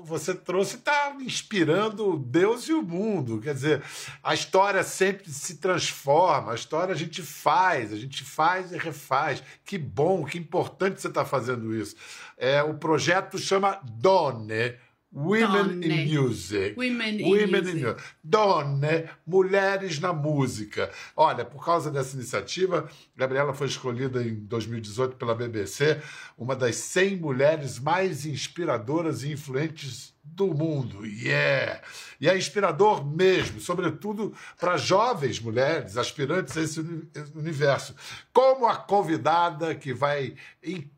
você 0.01 0.35
trouxe 0.35 0.77
está 0.77 1.15
inspirando 1.21 2.19
Deus 2.19 2.69
e 2.69 2.73
o 2.73 2.83
mundo. 2.83 3.41
Quer 3.41 3.55
dizer, 3.55 3.83
a 4.23 4.33
história 4.33 4.83
sempre 4.83 5.31
se 5.31 5.59
transforma, 5.59 6.53
a 6.53 6.55
história 6.55 6.95
a 6.95 6.97
gente 6.97 7.23
faz, 7.23 7.93
a 7.93 7.97
gente 7.97 8.25
faz 8.25 8.73
e 8.73 8.79
refaz. 8.79 9.43
Que 9.65 9.77
bom, 9.77 10.25
que 10.25 10.39
importante 10.39 11.01
você 11.01 11.09
está 11.09 11.25
fazendo 11.25 11.75
isso. 11.75 11.97
É, 12.39 12.63
o 12.63 12.75
projeto 12.75 13.39
chama 13.39 13.81
Donne. 13.85 14.77
Women 15.15 15.81
Donne. 15.81 15.87
in 15.87 16.19
Music. 16.19 16.77
Women 16.77 17.21
in 17.21 17.31
Women 17.31 17.51
Music. 17.51 17.75
in 17.75 17.83
Music. 17.85 18.03
Donne, 18.25 19.11
Mulheres 19.27 20.01
na 20.01 20.13
Música. 20.13 20.91
Olha, 21.15 21.45
por 21.45 21.65
causa 21.65 21.91
dessa 21.91 22.17
iniciativa, 22.17 22.89
Gabriela 23.15 23.53
foi 23.53 23.67
escolhida 23.67 24.23
em 24.23 24.35
2018 24.35 25.17
pela 25.17 25.35
BBC 25.35 26.01
uma 26.39 26.57
das 26.57 26.77
100 26.77 27.17
mulheres 27.17 27.79
mais 27.79 28.25
inspiradoras 28.25 29.23
e 29.23 29.33
influentes 29.33 30.15
do 30.23 30.49
mundo. 30.49 31.05
Yeah! 31.05 31.83
E 32.21 32.29
é 32.29 32.37
inspirador 32.37 33.05
mesmo, 33.05 33.61
sobretudo 33.61 34.33
para 34.59 34.77
jovens 34.77 35.41
mulheres 35.41 35.97
aspirantes 35.97 36.57
a 36.57 36.63
esse 36.63 36.81
uni- 36.81 37.09
universo. 37.35 37.95
Como 38.33 38.67
a 38.67 38.77
convidada 38.77 39.75
que 39.75 39.93
vai 39.93 40.35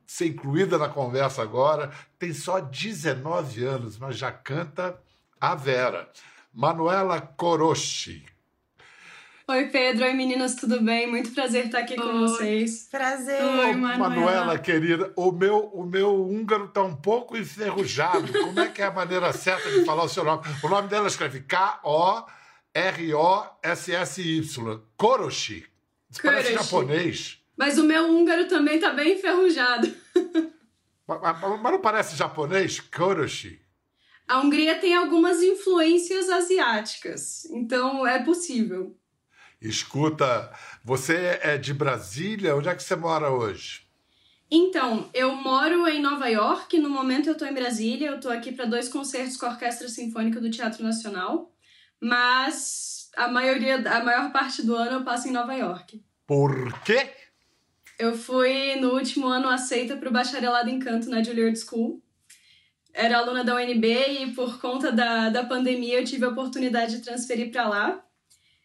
ser 0.06 0.26
incluída 0.26 0.76
na 0.78 0.88
conversa 0.88 1.42
agora 1.42 1.90
tem 2.18 2.32
só 2.32 2.60
19 2.60 3.64
anos, 3.64 3.98
mas 3.98 4.16
já 4.16 4.30
canta 4.30 4.98
a 5.40 5.54
Vera. 5.54 6.08
Manuela 6.52 7.20
Corochi. 7.20 8.24
Oi, 9.46 9.66
Pedro. 9.68 10.04
Oi, 10.06 10.14
meninas, 10.14 10.54
tudo 10.54 10.80
bem? 10.80 11.06
Muito 11.06 11.30
prazer 11.32 11.66
estar 11.66 11.80
aqui 11.80 11.96
com 11.96 12.02
Oi. 12.02 12.18
vocês. 12.20 12.88
Prazer. 12.90 13.42
Oi, 13.42 13.74
Manuela, 13.74 14.08
Manuela. 14.08 14.58
querida, 14.58 15.12
o 15.16 15.30
meu, 15.30 15.66
o 15.66 15.84
meu 15.84 16.14
húngaro 16.26 16.64
está 16.64 16.82
um 16.82 16.96
pouco 16.96 17.36
enferrujado. 17.36 18.32
Como 18.32 18.58
é 18.60 18.70
que 18.70 18.80
é 18.80 18.86
a 18.86 18.90
maneira 18.90 19.30
certa 19.34 19.70
de 19.70 19.84
falar 19.84 20.04
o 20.04 20.08
seu 20.08 20.24
nome? 20.24 20.42
O 20.62 20.68
nome 20.68 20.88
dela 20.88 21.06
escreve 21.08 21.40
K-O-R-O-S-S-Y. 21.42 22.32
Koroshi. 24.96 25.66
Isso 26.10 26.22
parece 26.22 26.54
japonês. 26.54 27.38
Mas 27.56 27.76
o 27.78 27.84
meu 27.84 28.08
húngaro 28.10 28.48
também 28.48 28.80
tá 28.80 28.90
bem 28.94 29.12
enferrujado. 29.14 29.92
Mas, 31.06 31.20
mas- 31.20 31.40
mas 31.60 31.72
não 31.72 31.80
parece 31.82 32.16
japonês? 32.16 32.80
Koroshi. 32.80 33.60
A 34.26 34.40
Hungria 34.40 34.78
tem 34.78 34.94
algumas 34.94 35.42
influências 35.42 36.30
asiáticas, 36.30 37.44
então 37.50 38.06
é 38.06 38.24
possível. 38.24 38.96
Escuta, 39.64 40.52
você 40.84 41.40
é 41.42 41.56
de 41.56 41.72
Brasília? 41.72 42.54
Onde 42.54 42.68
é 42.68 42.74
que 42.74 42.82
você 42.82 42.94
mora 42.94 43.30
hoje? 43.30 43.80
Então, 44.50 45.08
eu 45.14 45.34
moro 45.34 45.88
em 45.88 46.02
Nova 46.02 46.28
York, 46.28 46.78
no 46.78 46.90
momento 46.90 47.30
eu 47.30 47.34
tô 47.34 47.46
em 47.46 47.54
Brasília, 47.54 48.08
eu 48.08 48.20
tô 48.20 48.28
aqui 48.28 48.52
para 48.52 48.66
dois 48.66 48.90
concertos 48.90 49.38
com 49.38 49.46
a 49.46 49.52
Orquestra 49.52 49.88
Sinfônica 49.88 50.38
do 50.38 50.50
Teatro 50.50 50.84
Nacional, 50.84 51.50
mas 51.98 53.10
a 53.16 53.26
maioria, 53.26 53.76
a 53.76 54.04
maior 54.04 54.30
parte 54.32 54.62
do 54.62 54.76
ano 54.76 54.98
eu 54.98 55.02
passo 55.02 55.28
em 55.28 55.32
Nova 55.32 55.54
York. 55.54 56.04
Por 56.26 56.70
quê? 56.82 57.10
Eu 57.98 58.14
fui 58.14 58.76
no 58.76 58.92
último 58.92 59.26
ano 59.28 59.48
aceita 59.48 59.96
para 59.96 60.10
o 60.10 60.12
bacharelado 60.12 60.68
em 60.68 60.78
canto 60.78 61.08
na 61.08 61.22
Juilliard 61.22 61.58
School. 61.58 62.02
Era 62.92 63.16
aluna 63.16 63.42
da 63.42 63.54
UNB 63.54 63.86
e 63.86 64.32
por 64.34 64.60
conta 64.60 64.92
da, 64.92 65.30
da 65.30 65.42
pandemia 65.42 66.00
eu 66.00 66.04
tive 66.04 66.26
a 66.26 66.28
oportunidade 66.28 66.98
de 66.98 67.02
transferir 67.02 67.50
para 67.50 67.66
lá. 67.66 68.03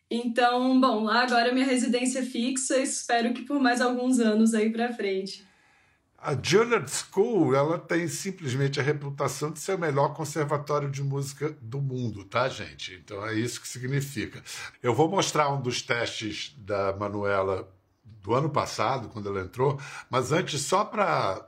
Então, 0.09 0.79
bom, 0.81 1.03
lá 1.03 1.23
agora 1.23 1.49
é 1.49 1.51
minha 1.51 1.65
residência 1.65 2.23
fixa, 2.23 2.77
espero 2.79 3.33
que 3.33 3.43
por 3.43 3.59
mais 3.59 3.79
alguns 3.79 4.19
anos 4.19 4.55
aí 4.55 4.71
para 4.71 4.91
frente. 4.91 5.47
A 6.17 6.35
Juilliard 6.35 6.89
School, 6.89 7.55
ela 7.55 7.77
tem 7.77 8.07
simplesmente 8.07 8.79
a 8.79 8.83
reputação 8.83 9.51
de 9.51 9.59
ser 9.59 9.75
o 9.75 9.79
melhor 9.79 10.13
conservatório 10.13 10.89
de 10.89 11.01
música 11.01 11.55
do 11.61 11.79
mundo, 11.79 12.25
tá, 12.25 12.49
gente? 12.49 12.93
Então 12.93 13.25
é 13.25 13.35
isso 13.35 13.61
que 13.61 13.67
significa. 13.67 14.43
Eu 14.83 14.93
vou 14.93 15.07
mostrar 15.07 15.47
um 15.49 15.61
dos 15.61 15.81
testes 15.81 16.53
da 16.57 16.91
Manuela 16.97 17.71
do 18.03 18.33
ano 18.33 18.49
passado, 18.49 19.07
quando 19.09 19.29
ela 19.29 19.41
entrou, 19.41 19.79
mas 20.09 20.33
antes, 20.33 20.61
só 20.61 20.83
para 20.83 21.47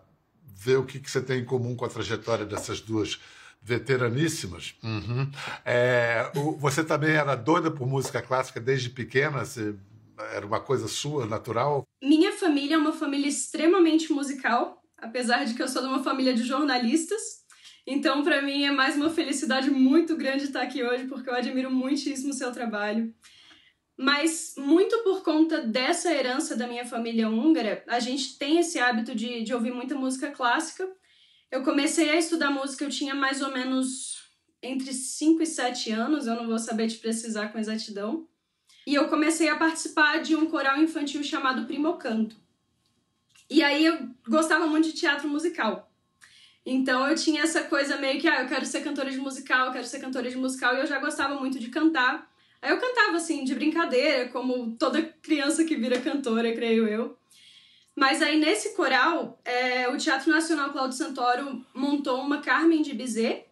ver 0.55 0.77
o 0.77 0.85
que, 0.85 0.99
que 0.99 1.11
você 1.11 1.21
tem 1.21 1.41
em 1.41 1.45
comum 1.45 1.75
com 1.75 1.83
a 1.83 1.89
trajetória 1.89 2.45
dessas 2.45 2.79
duas 2.79 3.19
veteraníssimas. 3.61 4.75
Uhum. 4.83 5.29
É, 5.63 6.31
o- 6.35 6.57
você 6.57 6.83
também 6.83 7.11
era 7.11 7.35
doida 7.35 7.69
por 7.69 7.87
música 7.87 8.21
clássica 8.21 8.59
desde 8.59 8.89
pequena? 8.89 9.45
Você, 9.45 9.75
era 10.33 10.45
uma 10.45 10.59
coisa 10.59 10.87
sua, 10.87 11.25
natural? 11.25 11.83
Minha 12.01 12.31
família 12.33 12.75
é 12.75 12.77
uma 12.77 12.93
família 12.93 13.27
extremamente 13.27 14.11
musical, 14.11 14.81
apesar 14.97 15.45
de 15.45 15.53
que 15.53 15.61
eu 15.61 15.67
sou 15.67 15.81
de 15.81 15.87
uma 15.87 16.03
família 16.03 16.33
de 16.33 16.43
jornalistas. 16.43 17.21
Então, 17.85 18.23
para 18.23 18.41
mim, 18.41 18.63
é 18.63 18.71
mais 18.71 18.95
uma 18.95 19.09
felicidade 19.09 19.69
muito 19.69 20.15
grande 20.15 20.45
estar 20.45 20.61
aqui 20.61 20.83
hoje, 20.83 21.05
porque 21.05 21.29
eu 21.29 21.33
admiro 21.35 21.71
muitíssimo 21.71 22.29
o 22.29 22.33
seu 22.35 22.51
trabalho. 22.51 23.13
Mas, 23.97 24.53
muito 24.57 24.97
por 25.03 25.23
conta 25.23 25.61
dessa 25.61 26.11
herança 26.11 26.55
da 26.55 26.67
minha 26.67 26.85
família 26.85 27.29
húngara, 27.29 27.83
a 27.87 27.99
gente 27.99 28.37
tem 28.37 28.57
esse 28.59 28.79
hábito 28.79 29.13
de, 29.13 29.43
de 29.43 29.53
ouvir 29.53 29.71
muita 29.73 29.93
música 29.95 30.31
clássica. 30.31 30.87
Eu 31.51 31.63
comecei 31.63 32.09
a 32.09 32.15
estudar 32.15 32.49
música, 32.49 32.85
eu 32.85 32.89
tinha 32.89 33.13
mais 33.13 33.41
ou 33.41 33.51
menos 33.51 34.23
entre 34.63 34.93
5 34.93 35.43
e 35.43 35.45
7 35.45 35.91
anos, 35.91 36.25
eu 36.25 36.35
não 36.35 36.47
vou 36.47 36.57
saber 36.57 36.87
te 36.87 36.97
precisar 36.97 37.49
com 37.49 37.59
exatidão. 37.59 38.25
E 38.87 38.95
eu 38.95 39.09
comecei 39.09 39.49
a 39.49 39.57
participar 39.57 40.21
de 40.21 40.33
um 40.33 40.45
coral 40.45 40.77
infantil 40.77 41.21
chamado 41.23 41.65
Primocanto. 41.65 42.37
E 43.49 43.61
aí 43.61 43.85
eu 43.85 44.09
gostava 44.27 44.65
muito 44.65 44.87
de 44.87 44.93
teatro 44.93 45.27
musical. 45.27 45.91
Então 46.65 47.05
eu 47.07 47.15
tinha 47.15 47.43
essa 47.43 47.63
coisa 47.65 47.97
meio 47.97 48.21
que, 48.21 48.29
ah, 48.29 48.43
eu 48.43 48.47
quero 48.47 48.65
ser 48.65 48.81
cantora 48.81 49.11
de 49.11 49.17
musical, 49.17 49.67
eu 49.67 49.73
quero 49.73 49.85
ser 49.85 49.99
cantora 49.99 50.29
de 50.29 50.37
musical, 50.37 50.75
e 50.75 50.79
eu 50.79 50.87
já 50.87 50.99
gostava 50.99 51.35
muito 51.35 51.59
de 51.59 51.69
cantar. 51.69 52.31
Aí 52.61 52.71
eu 52.71 52.79
cantava 52.79 53.17
assim, 53.17 53.43
de 53.43 53.53
brincadeira, 53.55 54.29
como 54.29 54.77
toda 54.77 55.01
criança 55.01 55.65
que 55.65 55.75
vira 55.75 55.99
cantora, 55.99 56.53
creio 56.53 56.87
eu. 56.87 57.17
Mas 57.95 58.21
aí 58.21 58.39
nesse 58.39 58.73
coral, 58.75 59.39
é, 59.43 59.87
o 59.89 59.97
Teatro 59.97 60.31
Nacional 60.31 60.71
Cláudio 60.71 60.97
Santoro 60.97 61.65
montou 61.73 62.21
uma 62.21 62.41
Carmen 62.41 62.81
de 62.81 62.93
Bizet, 62.93 63.45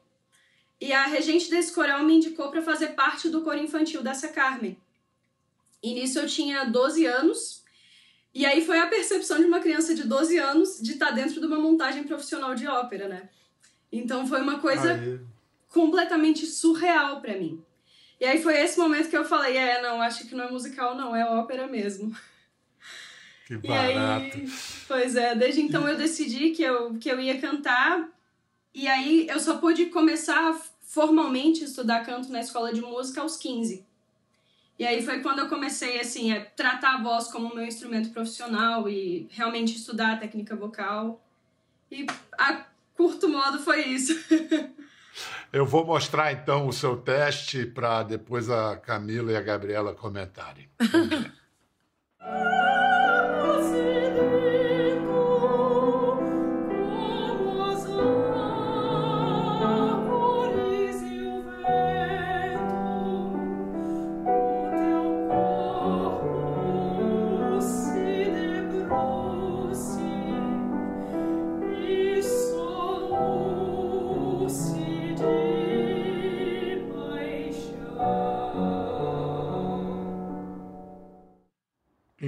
e 0.82 0.93
a 0.93 1.06
regente 1.06 1.49
desse 1.49 1.73
coral 1.73 2.04
me 2.04 2.15
indicou 2.15 2.49
para 2.49 2.62
fazer 2.62 2.89
parte 2.89 3.28
do 3.28 3.41
coro 3.41 3.58
infantil 3.58 4.02
dessa 4.02 4.30
Carmen. 4.30 4.78
E 5.84 5.93
nisso 5.93 6.19
eu 6.19 6.28
tinha 6.28 6.63
12 6.63 7.06
anos. 7.06 7.63
E 8.34 8.45
aí 8.45 8.65
foi 8.65 8.80
a 8.80 8.88
percepção 8.88 9.39
de 9.39 9.45
uma 9.45 9.60
criança 9.60 9.93
de 9.93 10.04
12 10.04 10.38
anos 10.38 10.80
de 10.82 10.93
estar 10.93 11.12
dentro 11.12 11.41
de 11.41 11.45
uma 11.45 11.60
montagem 11.60 12.04
profissional 12.04 12.56
de 12.56 12.65
ópera, 12.67 13.10
né? 13.10 13.30
Então 13.91 14.25
foi 14.25 14.41
uma 14.41 14.60
coisa 14.60 15.21
completamente 15.67 16.45
surreal 16.45 17.19
para 17.19 17.36
mim. 17.36 17.62
E 18.19 18.25
aí 18.25 18.41
foi 18.41 18.60
esse 18.60 18.78
momento 18.78 19.10
que 19.10 19.17
eu 19.17 19.25
falei, 19.25 19.58
é, 19.58 19.82
não, 19.82 20.02
acho 20.02 20.28
que 20.28 20.36
não 20.36 20.45
é 20.45 20.52
musical 20.52 20.95
não, 20.95 21.15
é 21.15 21.25
ópera 21.25 21.67
mesmo. 21.67 22.15
Que 23.49 23.55
E 23.55 23.57
barato. 23.57 24.38
aí, 24.38 24.47
pois 24.88 25.15
é, 25.15 25.33
desde 25.33 25.59
então 25.59 25.88
eu 25.88 25.97
decidi 25.97 26.51
que 26.51 26.62
eu, 26.62 26.93
que 26.99 27.09
eu 27.09 27.19
ia 27.19 27.41
cantar. 27.41 28.07
E 28.71 28.88
aí 28.88 29.27
eu 29.27 29.39
só 29.39 29.57
pude 29.57 29.88
começar 29.88 30.51
a 30.51 30.59
formalmente 30.83 31.63
estudar 31.63 32.05
canto 32.05 32.31
na 32.31 32.41
escola 32.41 32.71
de 32.71 32.79
música 32.79 33.21
aos 33.21 33.38
15. 33.38 33.83
E 34.77 34.85
aí 34.85 35.03
foi 35.03 35.21
quando 35.21 35.39
eu 35.39 35.49
comecei 35.49 35.99
assim 35.99 36.31
a 36.31 36.45
tratar 36.45 36.97
a 36.97 37.01
voz 37.01 37.27
como 37.29 37.55
meu 37.55 37.65
instrumento 37.65 38.12
profissional 38.12 38.88
e 38.88 39.27
realmente 39.31 39.75
estudar 39.75 40.13
a 40.13 40.17
técnica 40.17 40.55
vocal. 40.55 41.19
E 41.91 42.05
a 42.38 42.65
curto 42.95 43.27
modo 43.27 43.57
foi 43.57 43.81
isso. 43.81 44.13
Eu 45.51 45.65
vou 45.65 45.83
mostrar 45.83 46.31
então 46.31 46.67
o 46.67 46.71
seu 46.71 46.95
teste 46.95 47.65
para 47.65 48.03
depois 48.03 48.49
a 48.49 48.77
Camila 48.77 49.31
e 49.31 49.35
a 49.35 49.41
Gabriela 49.41 49.95
comentarem. 49.95 50.69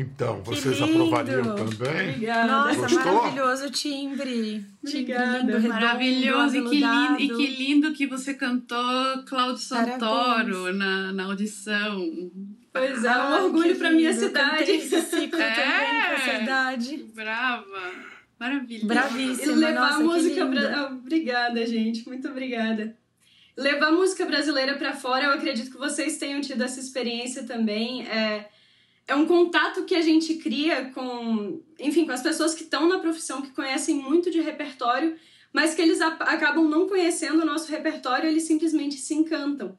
Então, 0.01 0.41
vocês 0.43 0.79
lindo! 0.79 0.93
aprovariam 1.03 1.55
também? 1.55 2.09
Obrigada. 2.09 2.47
Nossa, 2.51 2.75
Gostou? 2.81 3.13
maravilhoso 3.13 3.65
o 3.67 3.69
timbre. 3.71 4.65
Timbre 4.85 5.13
Obrigada. 5.13 5.37
lindo, 5.39 5.51
redondo, 5.53 5.67
Maravilhoso, 5.69 6.57
e 6.57 6.69
que, 6.69 6.75
lindo, 6.79 7.19
e 7.21 7.29
que 7.29 7.47
lindo 7.47 7.93
que 7.93 8.07
você 8.07 8.33
cantou 8.33 9.23
Cláudio 9.27 9.61
Santoro 9.61 10.73
na, 10.73 11.11
na 11.13 11.25
audição. 11.25 12.31
Pois 12.73 13.03
é, 13.03 13.09
um 13.09 13.11
Ai, 13.13 13.43
orgulho 13.43 13.75
pra 13.75 13.91
minha 13.91 14.11
lindo, 14.11 14.21
cidade. 14.21 14.71
esse 14.71 15.01
ciclo 15.01 15.39
É. 15.41 15.51
também 15.53 16.01
com 16.07 16.13
essa 16.13 16.33
idade. 16.43 16.97
Brava! 17.13 17.91
Maravilha. 18.39 18.83
E 18.83 18.87
Bravíssima, 18.87 19.55
levar 19.55 19.81
nossa, 19.81 19.95
a 19.95 19.99
música. 20.03 20.43
lindo. 20.45 20.55
Bra... 20.59 20.75
Ah, 20.79 20.85
Obrigada, 20.93 21.65
gente. 21.67 22.07
Muito 22.07 22.27
obrigada. 22.27 22.95
Levar 23.57 23.87
a 23.87 23.91
música 23.91 24.25
brasileira 24.25 24.75
pra 24.77 24.93
fora, 24.93 25.25
eu 25.25 25.31
acredito 25.33 25.69
que 25.69 25.77
vocês 25.77 26.17
tenham 26.17 26.41
tido 26.41 26.63
essa 26.63 26.79
experiência 26.79 27.43
também. 27.43 28.07
É, 28.07 28.49
é 29.11 29.15
um 29.15 29.25
contato 29.25 29.83
que 29.83 29.93
a 29.93 30.01
gente 30.01 30.35
cria 30.35 30.89
com, 30.91 31.61
enfim, 31.77 32.05
com 32.05 32.13
as 32.13 32.23
pessoas 32.23 32.55
que 32.55 32.63
estão 32.63 32.87
na 32.87 32.99
profissão, 32.99 33.41
que 33.41 33.51
conhecem 33.51 33.95
muito 33.95 34.31
de 34.31 34.39
repertório, 34.39 35.17
mas 35.51 35.75
que 35.75 35.81
eles 35.81 35.99
acabam 35.99 36.65
não 36.69 36.87
conhecendo 36.87 37.41
o 37.41 37.45
nosso 37.45 37.69
repertório, 37.69 38.29
eles 38.29 38.43
simplesmente 38.43 38.95
se 38.95 39.13
encantam. 39.13 39.77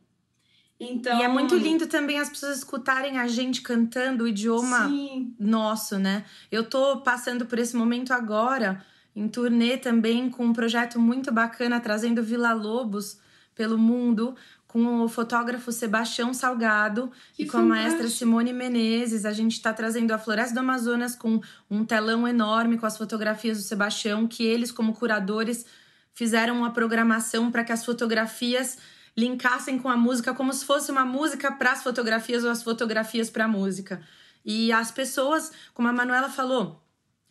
Então, 0.78 1.18
E 1.18 1.22
é 1.22 1.28
muito 1.28 1.56
lindo 1.56 1.86
também 1.86 2.18
as 2.18 2.28
pessoas 2.28 2.58
escutarem 2.58 3.18
a 3.18 3.26
gente 3.26 3.62
cantando 3.62 4.24
o 4.24 4.28
idioma 4.28 4.88
Sim, 4.88 5.34
nosso, 5.40 5.98
né? 5.98 6.26
Eu 6.50 6.68
tô 6.68 6.98
passando 6.98 7.46
por 7.46 7.58
esse 7.58 7.74
momento 7.74 8.12
agora, 8.12 8.84
em 9.16 9.28
turnê 9.28 9.78
também, 9.78 10.28
com 10.28 10.44
um 10.44 10.52
projeto 10.52 11.00
muito 11.00 11.32
bacana, 11.32 11.80
trazendo 11.80 12.22
Vila 12.22 12.52
Lobos 12.52 13.18
pelo 13.54 13.78
mundo 13.78 14.34
com 14.72 15.02
o 15.02 15.08
fotógrafo 15.08 15.70
Sebastião 15.70 16.32
Salgado 16.32 17.12
Que 17.34 17.42
e 17.42 17.46
com 17.46 17.58
a 17.58 17.62
maestra 17.62 17.98
fantástico. 17.98 18.18
Simone 18.20 18.54
Menezes. 18.54 19.26
A 19.26 19.32
gente 19.32 19.52
está 19.52 19.70
trazendo 19.70 20.12
a 20.12 20.18
Floresta 20.18 20.54
do 20.54 20.60
Amazonas 20.60 21.14
com 21.14 21.42
um 21.70 21.84
telão 21.84 22.26
enorme 22.26 22.78
com 22.78 22.86
as 22.86 22.96
fotografias 22.96 23.58
do 23.58 23.64
Sebastião, 23.64 24.26
que 24.26 24.42
eles, 24.42 24.72
como 24.72 24.94
curadores, 24.94 25.66
fizeram 26.14 26.56
uma 26.56 26.70
programação 26.72 27.50
para 27.50 27.62
que 27.64 27.70
as 27.70 27.84
fotografias 27.84 28.78
linkassem 29.14 29.78
com 29.78 29.90
a 29.90 29.96
música 29.96 30.32
como 30.32 30.50
se 30.54 30.64
fosse 30.64 30.90
uma 30.90 31.04
música 31.04 31.52
para 31.52 31.72
as 31.72 31.82
fotografias 31.82 32.42
ou 32.42 32.50
as 32.50 32.62
fotografias 32.62 33.28
para 33.28 33.44
a 33.44 33.48
música. 33.48 34.00
E 34.42 34.72
as 34.72 34.90
pessoas, 34.90 35.52
como 35.74 35.86
a 35.86 35.92
Manuela 35.92 36.30
falou, 36.30 36.82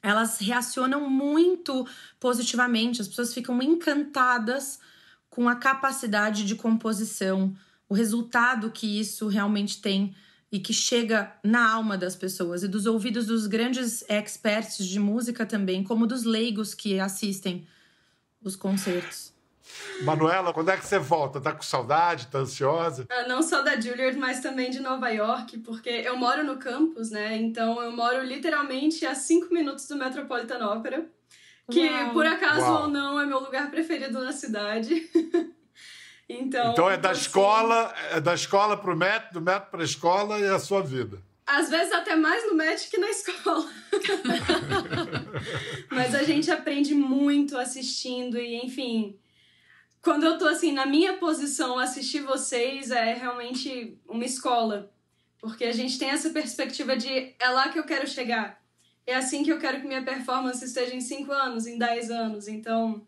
elas 0.04 0.38
reacionam 0.38 1.10
muito 1.10 1.88
positivamente, 2.20 3.02
as 3.02 3.08
pessoas 3.08 3.34
ficam 3.34 3.60
encantadas 3.64 4.80
com 5.32 5.48
a 5.48 5.56
capacidade 5.56 6.46
de 6.46 6.56
composição, 6.56 7.56
o 7.90 7.96
resultado 7.96 8.70
que 8.70 9.00
isso 9.00 9.28
realmente 9.30 9.82
tem 9.82 10.14
e 10.52 10.60
que 10.60 10.74
chega 10.74 11.34
na 11.42 11.72
alma 11.72 11.98
das 11.98 12.16
pessoas 12.16 12.62
e 12.62 12.68
dos 12.68 12.86
ouvidos 12.86 13.28
dos 13.28 13.48
grandes 13.48 14.04
experts 14.10 14.86
de 14.86 15.00
música 15.00 15.46
também, 15.46 15.84
como 15.84 16.06
dos 16.06 16.26
leigos 16.26 16.74
que 16.74 17.00
assistem 17.00 17.66
os 18.44 18.58
concertos. 18.58 19.32
Manuela, 20.02 20.52
quando 20.52 20.70
é 20.70 20.76
que 20.76 20.86
você 20.86 21.00
volta? 21.00 21.40
Tá 21.40 21.54
com 21.54 21.62
saudade? 21.62 22.28
Tá 22.28 22.40
ansiosa? 22.40 23.06
Ah, 23.10 23.26
Não 23.26 23.42
só 23.42 23.62
da 23.62 23.80
Juilliard, 23.80 24.18
mas 24.18 24.42
também 24.42 24.70
de 24.70 24.82
Nova 24.82 25.08
York, 25.10 25.60
porque 25.60 25.90
eu 25.90 26.18
moro 26.18 26.44
no 26.44 26.58
campus, 26.58 27.10
né? 27.10 27.38
Então 27.38 27.82
eu 27.82 27.96
moro 27.96 28.22
literalmente 28.22 29.06
a 29.06 29.16
cinco 29.16 29.54
minutos 29.54 29.88
do 29.88 29.96
Metropolitan 29.96 30.68
Opera, 30.68 31.06
que 31.70 31.90
Uau. 31.90 32.14
por 32.14 32.26
acaso 32.26 32.62
Uau. 32.62 32.82
ou 32.84 32.88
não 32.88 33.20
é 33.20 33.26
meu 33.26 33.40
lugar 33.40 33.70
preferido 33.70 34.24
na 34.24 34.32
cidade. 34.32 35.10
então, 36.30 36.72
Então 36.72 36.90
é 36.90 36.98
da 36.98 37.12
assim, 37.12 37.22
escola, 37.22 37.94
é 38.12 38.22
da 38.22 38.34
escola 38.34 38.78
pro 38.78 38.96
método, 38.96 39.34
do 39.40 39.42
método 39.42 39.72
pra 39.72 39.84
escola 39.84 40.40
e 40.40 40.48
a 40.48 40.60
sua 40.60 40.82
vida. 40.82 41.22
Às 41.46 41.70
vezes 41.70 41.92
até 41.92 42.16
mais 42.16 42.48
no 42.50 42.56
match 42.56 42.90
que 42.90 42.98
na 42.98 43.10
escola. 43.10 43.70
Mas 45.92 46.16
a 46.16 46.24
gente 46.24 46.50
aprende 46.50 46.94
muito 46.94 47.58
assistindo 47.58 48.38
e, 48.38 48.56
enfim, 48.64 49.20
quando 50.02 50.26
eu 50.26 50.38
tô 50.38 50.48
assim 50.48 50.72
na 50.72 50.86
minha 50.86 51.18
posição, 51.18 51.78
assistir 51.78 52.22
vocês 52.22 52.90
é 52.92 53.14
realmente 53.14 53.98
uma 54.08 54.24
escola. 54.24 54.92
Porque 55.40 55.66
a 55.66 55.72
gente 55.72 55.98
tem 55.98 56.10
essa 56.10 56.30
perspectiva 56.30 56.96
de 56.96 57.36
é 57.38 57.50
lá 57.50 57.70
que 57.70 57.80
eu 57.80 57.84
quero 57.84 58.08
chegar. 58.08 58.61
É 59.06 59.16
assim 59.16 59.44
que 59.44 59.52
eu 59.52 59.60
quero 59.60 59.82
que 59.82 59.88
minha 59.88 60.04
performance 60.04 60.64
esteja 60.64 60.96
em 60.96 61.02
5 61.02 61.32
anos, 61.32 61.66
em 61.66 61.78
10 61.78 62.12
anos. 62.12 62.48
Então, 62.48 63.02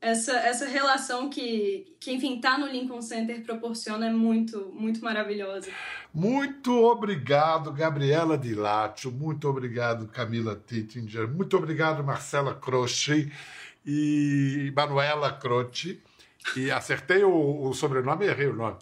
essa, 0.00 0.32
essa 0.32 0.66
relação 0.66 1.28
que, 1.28 1.94
que, 2.00 2.12
enfim, 2.12 2.40
tá 2.40 2.56
no 2.56 2.66
Lincoln 2.66 3.02
Center 3.02 3.42
proporciona 3.42 4.06
é 4.06 4.10
muito, 4.10 4.72
muito 4.72 5.04
maravilhosa. 5.04 5.70
Muito 6.12 6.72
obrigado, 6.84 7.70
Gabriela 7.72 8.38
Dilatio. 8.38 9.10
Muito 9.10 9.46
obrigado, 9.46 10.08
Camila 10.08 10.60
Tittinger. 10.66 11.28
Muito 11.28 11.56
obrigado, 11.56 12.02
Marcela 12.02 12.54
Croce 12.54 13.30
e 13.84 14.72
Manuela 14.74 15.32
Croce. 15.32 16.00
E 16.56 16.70
acertei 16.70 17.22
o, 17.22 17.68
o 17.68 17.74
sobrenome, 17.74 18.24
errei 18.24 18.46
o 18.46 18.56
nome. 18.56 18.78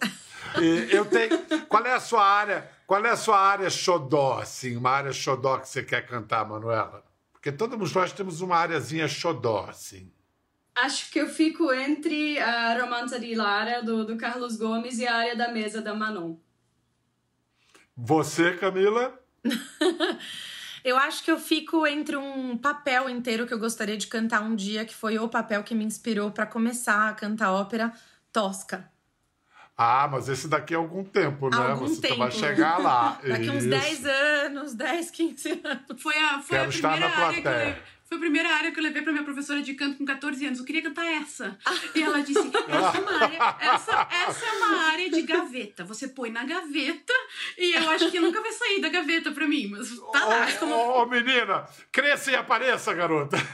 E 0.61 0.95
eu 0.95 1.03
tenho. 1.05 1.37
Qual 1.67 1.85
é 1.85 1.93
a 1.93 1.99
sua 1.99 2.25
área? 2.25 2.78
Qual 2.89 3.05
é 3.05 3.11
a 3.11 3.15
sua 3.15 3.39
área 3.39 3.69
xodó, 3.69 4.39
assim? 4.39 4.75
Uma 4.75 4.89
área 4.89 5.13
xodó 5.13 5.59
que 5.59 5.69
você 5.69 5.83
quer 5.83 6.07
cantar, 6.07 6.43
Manuela? 6.43 7.05
Porque 7.31 7.51
todos 7.51 7.93
nós 7.93 8.11
temos 8.11 8.41
uma 8.41 8.57
areazinha 8.57 9.07
xodó, 9.07 9.67
assim. 9.69 10.11
Acho 10.73 11.11
que 11.11 11.19
eu 11.19 11.27
fico 11.27 11.71
entre 11.71 12.39
a 12.39 12.81
Romanza 12.81 13.19
di 13.19 13.35
Lara, 13.35 13.83
do, 13.83 14.03
do 14.03 14.17
Carlos 14.17 14.57
Gomes, 14.57 14.97
e 14.97 15.05
a 15.05 15.15
área 15.15 15.35
da 15.35 15.51
mesa 15.51 15.83
da 15.83 15.93
Manon. 15.93 16.37
Você, 17.95 18.57
Camila? 18.57 19.19
Eu 20.83 20.97
acho 20.97 21.25
que 21.25 21.29
eu 21.29 21.37
fico 21.37 21.85
entre 21.85 22.15
um 22.15 22.57
papel 22.57 23.09
inteiro 23.09 23.45
que 23.45 23.53
eu 23.53 23.59
gostaria 23.59 23.97
de 23.97 24.07
cantar 24.07 24.41
um 24.41 24.55
dia, 24.55 24.85
que 24.85 24.95
foi 24.95 25.19
o 25.19 25.27
papel 25.27 25.61
que 25.61 25.75
me 25.75 25.83
inspirou 25.83 26.31
para 26.31 26.45
começar 26.45 27.09
a 27.09 27.13
cantar 27.13 27.51
ópera, 27.51 27.91
Tosca. 28.31 28.89
Ah, 29.81 30.09
mas 30.11 30.27
esse 30.27 30.49
daqui 30.49 30.73
é 30.73 30.77
algum 30.77 31.05
tempo, 31.05 31.49
né? 31.49 31.55
Algum 31.55 31.87
Você 31.87 32.01
tempo. 32.01 32.17
vai 32.17 32.29
chegar 32.31 32.79
lá. 32.79 33.17
Daqui 33.25 33.49
uns 33.49 33.63
Isso. 33.63 33.69
10 33.69 34.05
anos, 34.05 34.73
10, 34.73 35.09
15 35.09 35.61
anos. 35.63 36.01
Foi 36.03 36.17
a, 36.17 36.39
foi 36.41 36.57
Quero 36.57 36.65
a 36.65 36.67
estar 36.67 36.91
primeira 36.91 37.15
na 37.15 37.25
área 37.25 37.31
que 37.31 37.37
eu 37.39 37.43
plateia. 37.43 37.83
Foi 38.09 38.17
a 38.17 38.21
primeira 38.21 38.49
área 38.49 38.71
que 38.71 38.79
eu 38.79 38.83
levei 38.83 39.03
pra 39.03 39.11
minha 39.11 39.23
professora 39.23 39.61
de 39.61 39.75
canto 39.75 39.99
com 39.99 40.03
14 40.03 40.43
anos. 40.43 40.57
Eu 40.57 40.65
queria 40.65 40.81
cantar 40.81 41.05
essa. 41.05 41.55
E 41.93 42.01
ela 42.01 42.21
disse: 42.21 42.39
essa 42.67 42.97
é 42.97 43.01
uma 43.01 43.23
área, 43.23 43.55
essa, 43.61 44.07
essa 44.27 44.45
é 44.47 44.51
uma 44.53 44.77
área 44.87 45.11
de 45.11 45.21
gaveta. 45.21 45.83
Você 45.83 46.07
põe 46.07 46.31
na 46.31 46.43
gaveta 46.43 47.13
e 47.55 47.71
eu 47.77 47.87
acho 47.91 48.09
que 48.09 48.19
nunca 48.19 48.41
vai 48.41 48.51
sair 48.51 48.81
da 48.81 48.89
gaveta 48.89 49.31
pra 49.31 49.47
mim. 49.47 49.67
Mas 49.67 49.95
tá 50.11 50.25
lá. 50.25 50.47
Ô, 50.59 50.65
ô, 50.65 51.03
ô, 51.03 51.05
menina, 51.05 51.69
cresça 51.91 52.31
e 52.31 52.35
apareça, 52.35 52.91
garota. 52.95 53.37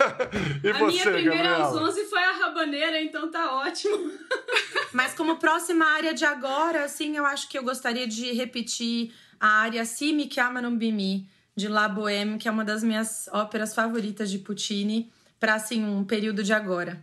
E 0.64 0.70
a 0.70 0.74
você, 0.74 0.86
minha 0.86 1.04
primeira 1.04 1.50
Gabriela? 1.50 1.66
aos 1.66 1.90
11 1.90 2.06
foi 2.06 2.24
a 2.24 2.32
Rabaneira, 2.32 3.02
então 3.02 3.30
tá 3.30 3.56
ótimo. 3.58 4.10
Mas 4.94 5.14
como 5.14 5.36
próxima 5.36 5.86
área 5.86 6.14
de 6.14 6.24
agora, 6.24 6.86
assim, 6.86 7.18
eu 7.18 7.26
acho 7.26 7.50
que 7.50 7.58
eu 7.58 7.64
gostaria 7.64 8.08
de 8.08 8.32
repetir 8.32 9.14
a 9.40 9.48
área 9.64 9.84
Si 9.84 10.14
mi 10.14 10.30
chiamano 10.32 10.72
Bimi, 10.72 11.28
de 11.56 11.68
La 11.68 11.88
Bohème, 11.88 12.38
que 12.38 12.48
é 12.48 12.52
uma 12.52 12.66
das 12.66 12.84
minhas 12.84 13.30
óperas 13.32 13.74
favoritas 13.74 14.30
de 14.30 14.40
Puccini, 14.40 15.12
para 15.40 15.56
assim, 15.56 15.84
um 15.84 16.04
período 16.04 16.44
de 16.44 16.52
agora. 16.54 17.02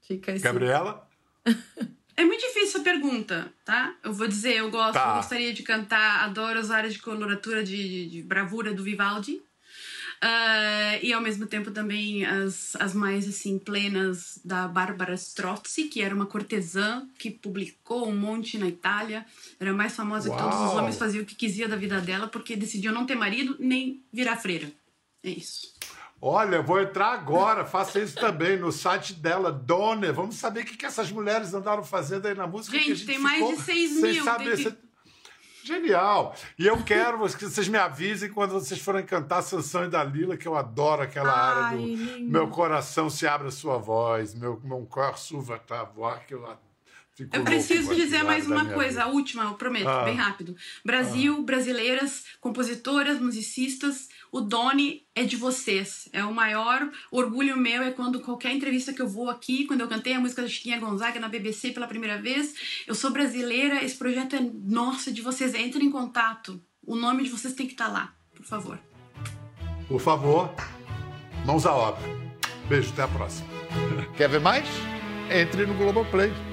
Fica 0.00 0.32
esse... 0.32 0.42
Gabriela? 0.44 1.06
É 2.16 2.24
muito 2.24 2.40
difícil 2.42 2.80
a 2.82 2.84
pergunta, 2.84 3.50
tá? 3.64 3.94
Eu 4.04 4.12
vou 4.12 4.28
dizer, 4.28 4.56
eu 4.56 4.70
gosto, 4.70 4.92
Tá. 4.92 5.08
eu 5.08 5.14
gostaria 5.16 5.54
de 5.54 5.62
cantar, 5.62 6.22
adoro 6.24 6.58
as 6.58 6.70
áreas 6.70 6.92
de 6.92 6.98
coloratura 6.98 7.64
de, 7.64 7.74
de- 7.76 8.10
de 8.10 8.22
bravura 8.22 8.74
do 8.74 8.82
Vivaldi. 8.84 9.40
Ah, 10.22 10.98
e 11.00 11.14
ao 11.14 11.22
mesmo 11.22 11.46
tempo 11.46 11.70
também 11.70 12.26
as, 12.26 12.76
as 12.76 12.92
mais 12.92 13.26
assim 13.26 13.58
plenas 13.58 14.38
da 14.44 14.68
Bárbara 14.68 15.14
Strozzi, 15.14 15.84
que 15.84 16.02
era 16.02 16.14
uma 16.14 16.26
cortesã 16.26 17.06
que 17.18 17.30
publicou 17.30 18.06
um 18.06 18.16
monte 18.16 18.58
na 18.58 18.68
Itália. 18.68 19.24
Era 19.58 19.72
mais 19.72 19.96
famosa 19.96 20.30
que 20.30 20.36
todos 20.36 20.56
os 20.56 20.66
Uau! 20.66 20.76
homens, 20.76 20.98
fazia 20.98 21.22
o 21.22 21.24
que 21.24 21.34
quisia 21.34 21.66
da 21.66 21.76
vida 21.76 22.00
dela 22.00 22.28
porque 22.28 22.54
decidiu 22.54 22.92
não 22.92 23.06
ter 23.06 23.14
marido 23.14 23.56
nem 23.58 24.02
virar 24.12 24.36
freira. 24.36 24.70
É 25.24 25.30
isso. 25.30 25.72
Olha, 26.22 26.60
vou 26.60 26.78
entrar 26.78 27.14
agora, 27.14 27.64
faça 27.64 27.98
isso 27.98 28.14
também 28.16 28.58
no 28.58 28.70
site 28.70 29.14
dela, 29.14 29.50
Donner. 29.50 30.12
Vamos 30.12 30.34
saber 30.34 30.60
o 30.60 30.64
que, 30.66 30.76
que 30.76 30.84
essas 30.84 31.10
mulheres 31.10 31.54
andaram 31.54 31.82
fazendo 31.82 32.26
aí 32.26 32.34
na 32.34 32.46
música. 32.46 32.76
Gente, 32.76 32.94
gente 32.94 33.06
tem 33.06 33.18
mais 33.18 33.56
de 33.56 33.62
6 33.62 33.90
sem 33.90 34.12
mil. 34.12 34.24
saber 34.24 34.76
Genial! 35.70 36.34
E 36.58 36.66
eu 36.66 36.82
quero 36.82 37.18
que 37.36 37.44
vocês 37.44 37.68
me 37.68 37.78
avisem 37.78 38.28
quando 38.28 38.52
vocês 38.52 38.80
forem 38.80 39.04
cantar 39.06 39.40
Sansão 39.42 39.84
e 39.84 39.88
Dalila, 39.88 40.36
que 40.36 40.48
eu 40.48 40.56
adoro 40.56 41.02
aquela 41.02 41.32
área 41.32 41.62
Ai, 41.68 41.76
do 41.76 41.86
lindo. 41.86 42.30
Meu 42.30 42.48
coração 42.48 43.08
se 43.08 43.26
abre 43.26 43.46
a 43.48 43.52
sua 43.52 43.78
voz, 43.78 44.34
meu, 44.34 44.60
meu 44.64 44.84
cor 44.86 45.16
suva 45.16 45.58
tá 45.58 45.84
voar, 45.84 46.26
que 46.26 46.34
eu 46.34 46.44
fico 47.14 47.36
Eu 47.36 47.44
preciso 47.44 47.94
dizer 47.94 48.24
mais 48.24 48.46
uma 48.48 48.64
coisa, 48.66 48.90
vida. 48.90 49.04
a 49.04 49.08
última, 49.08 49.44
eu 49.44 49.54
prometo, 49.54 49.88
Ah. 49.88 50.04
bem 50.04 50.16
rápido. 50.16 50.56
Brasil, 50.84 51.40
brasileiras, 51.42 52.24
compositoras, 52.40 53.20
musicistas, 53.20 54.08
o 54.32 54.40
Doni 54.40 55.06
é 55.14 55.24
de 55.24 55.36
vocês. 55.36 56.08
É 56.12 56.24
o 56.24 56.34
maior 56.34 56.88
orgulho 57.10 57.56
meu 57.56 57.82
é 57.82 57.90
quando 57.90 58.20
qualquer 58.20 58.52
entrevista 58.52 58.92
que 58.92 59.02
eu 59.02 59.08
vou 59.08 59.28
aqui, 59.28 59.66
quando 59.66 59.80
eu 59.80 59.88
cantei 59.88 60.14
a 60.14 60.20
música 60.20 60.42
da 60.42 60.48
Chiquinha 60.48 60.78
Gonzaga 60.78 61.18
na 61.20 61.28
BBC 61.28 61.72
pela 61.72 61.86
primeira 61.86 62.20
vez, 62.20 62.54
eu 62.86 62.94
sou 62.94 63.10
brasileira, 63.10 63.84
esse 63.84 63.96
projeto 63.96 64.36
é 64.36 64.40
nosso, 64.40 65.10
é 65.10 65.12
de 65.12 65.22
vocês. 65.22 65.54
Entrem 65.54 65.86
em 65.86 65.90
contato. 65.90 66.60
O 66.84 66.96
nome 66.96 67.24
de 67.24 67.30
vocês 67.30 67.54
tem 67.54 67.66
que 67.66 67.72
estar 67.72 67.88
lá, 67.88 68.14
por 68.34 68.44
favor. 68.44 68.78
Por 69.86 70.00
favor, 70.00 70.54
mãos 71.44 71.66
à 71.66 71.74
obra. 71.74 72.02
Beijo, 72.68 72.90
até 72.92 73.02
a 73.02 73.08
próxima. 73.08 73.48
Quer 74.16 74.28
ver 74.28 74.40
mais? 74.40 74.66
Entre 75.30 75.66
no 75.66 75.74
Globoplay. 75.74 76.49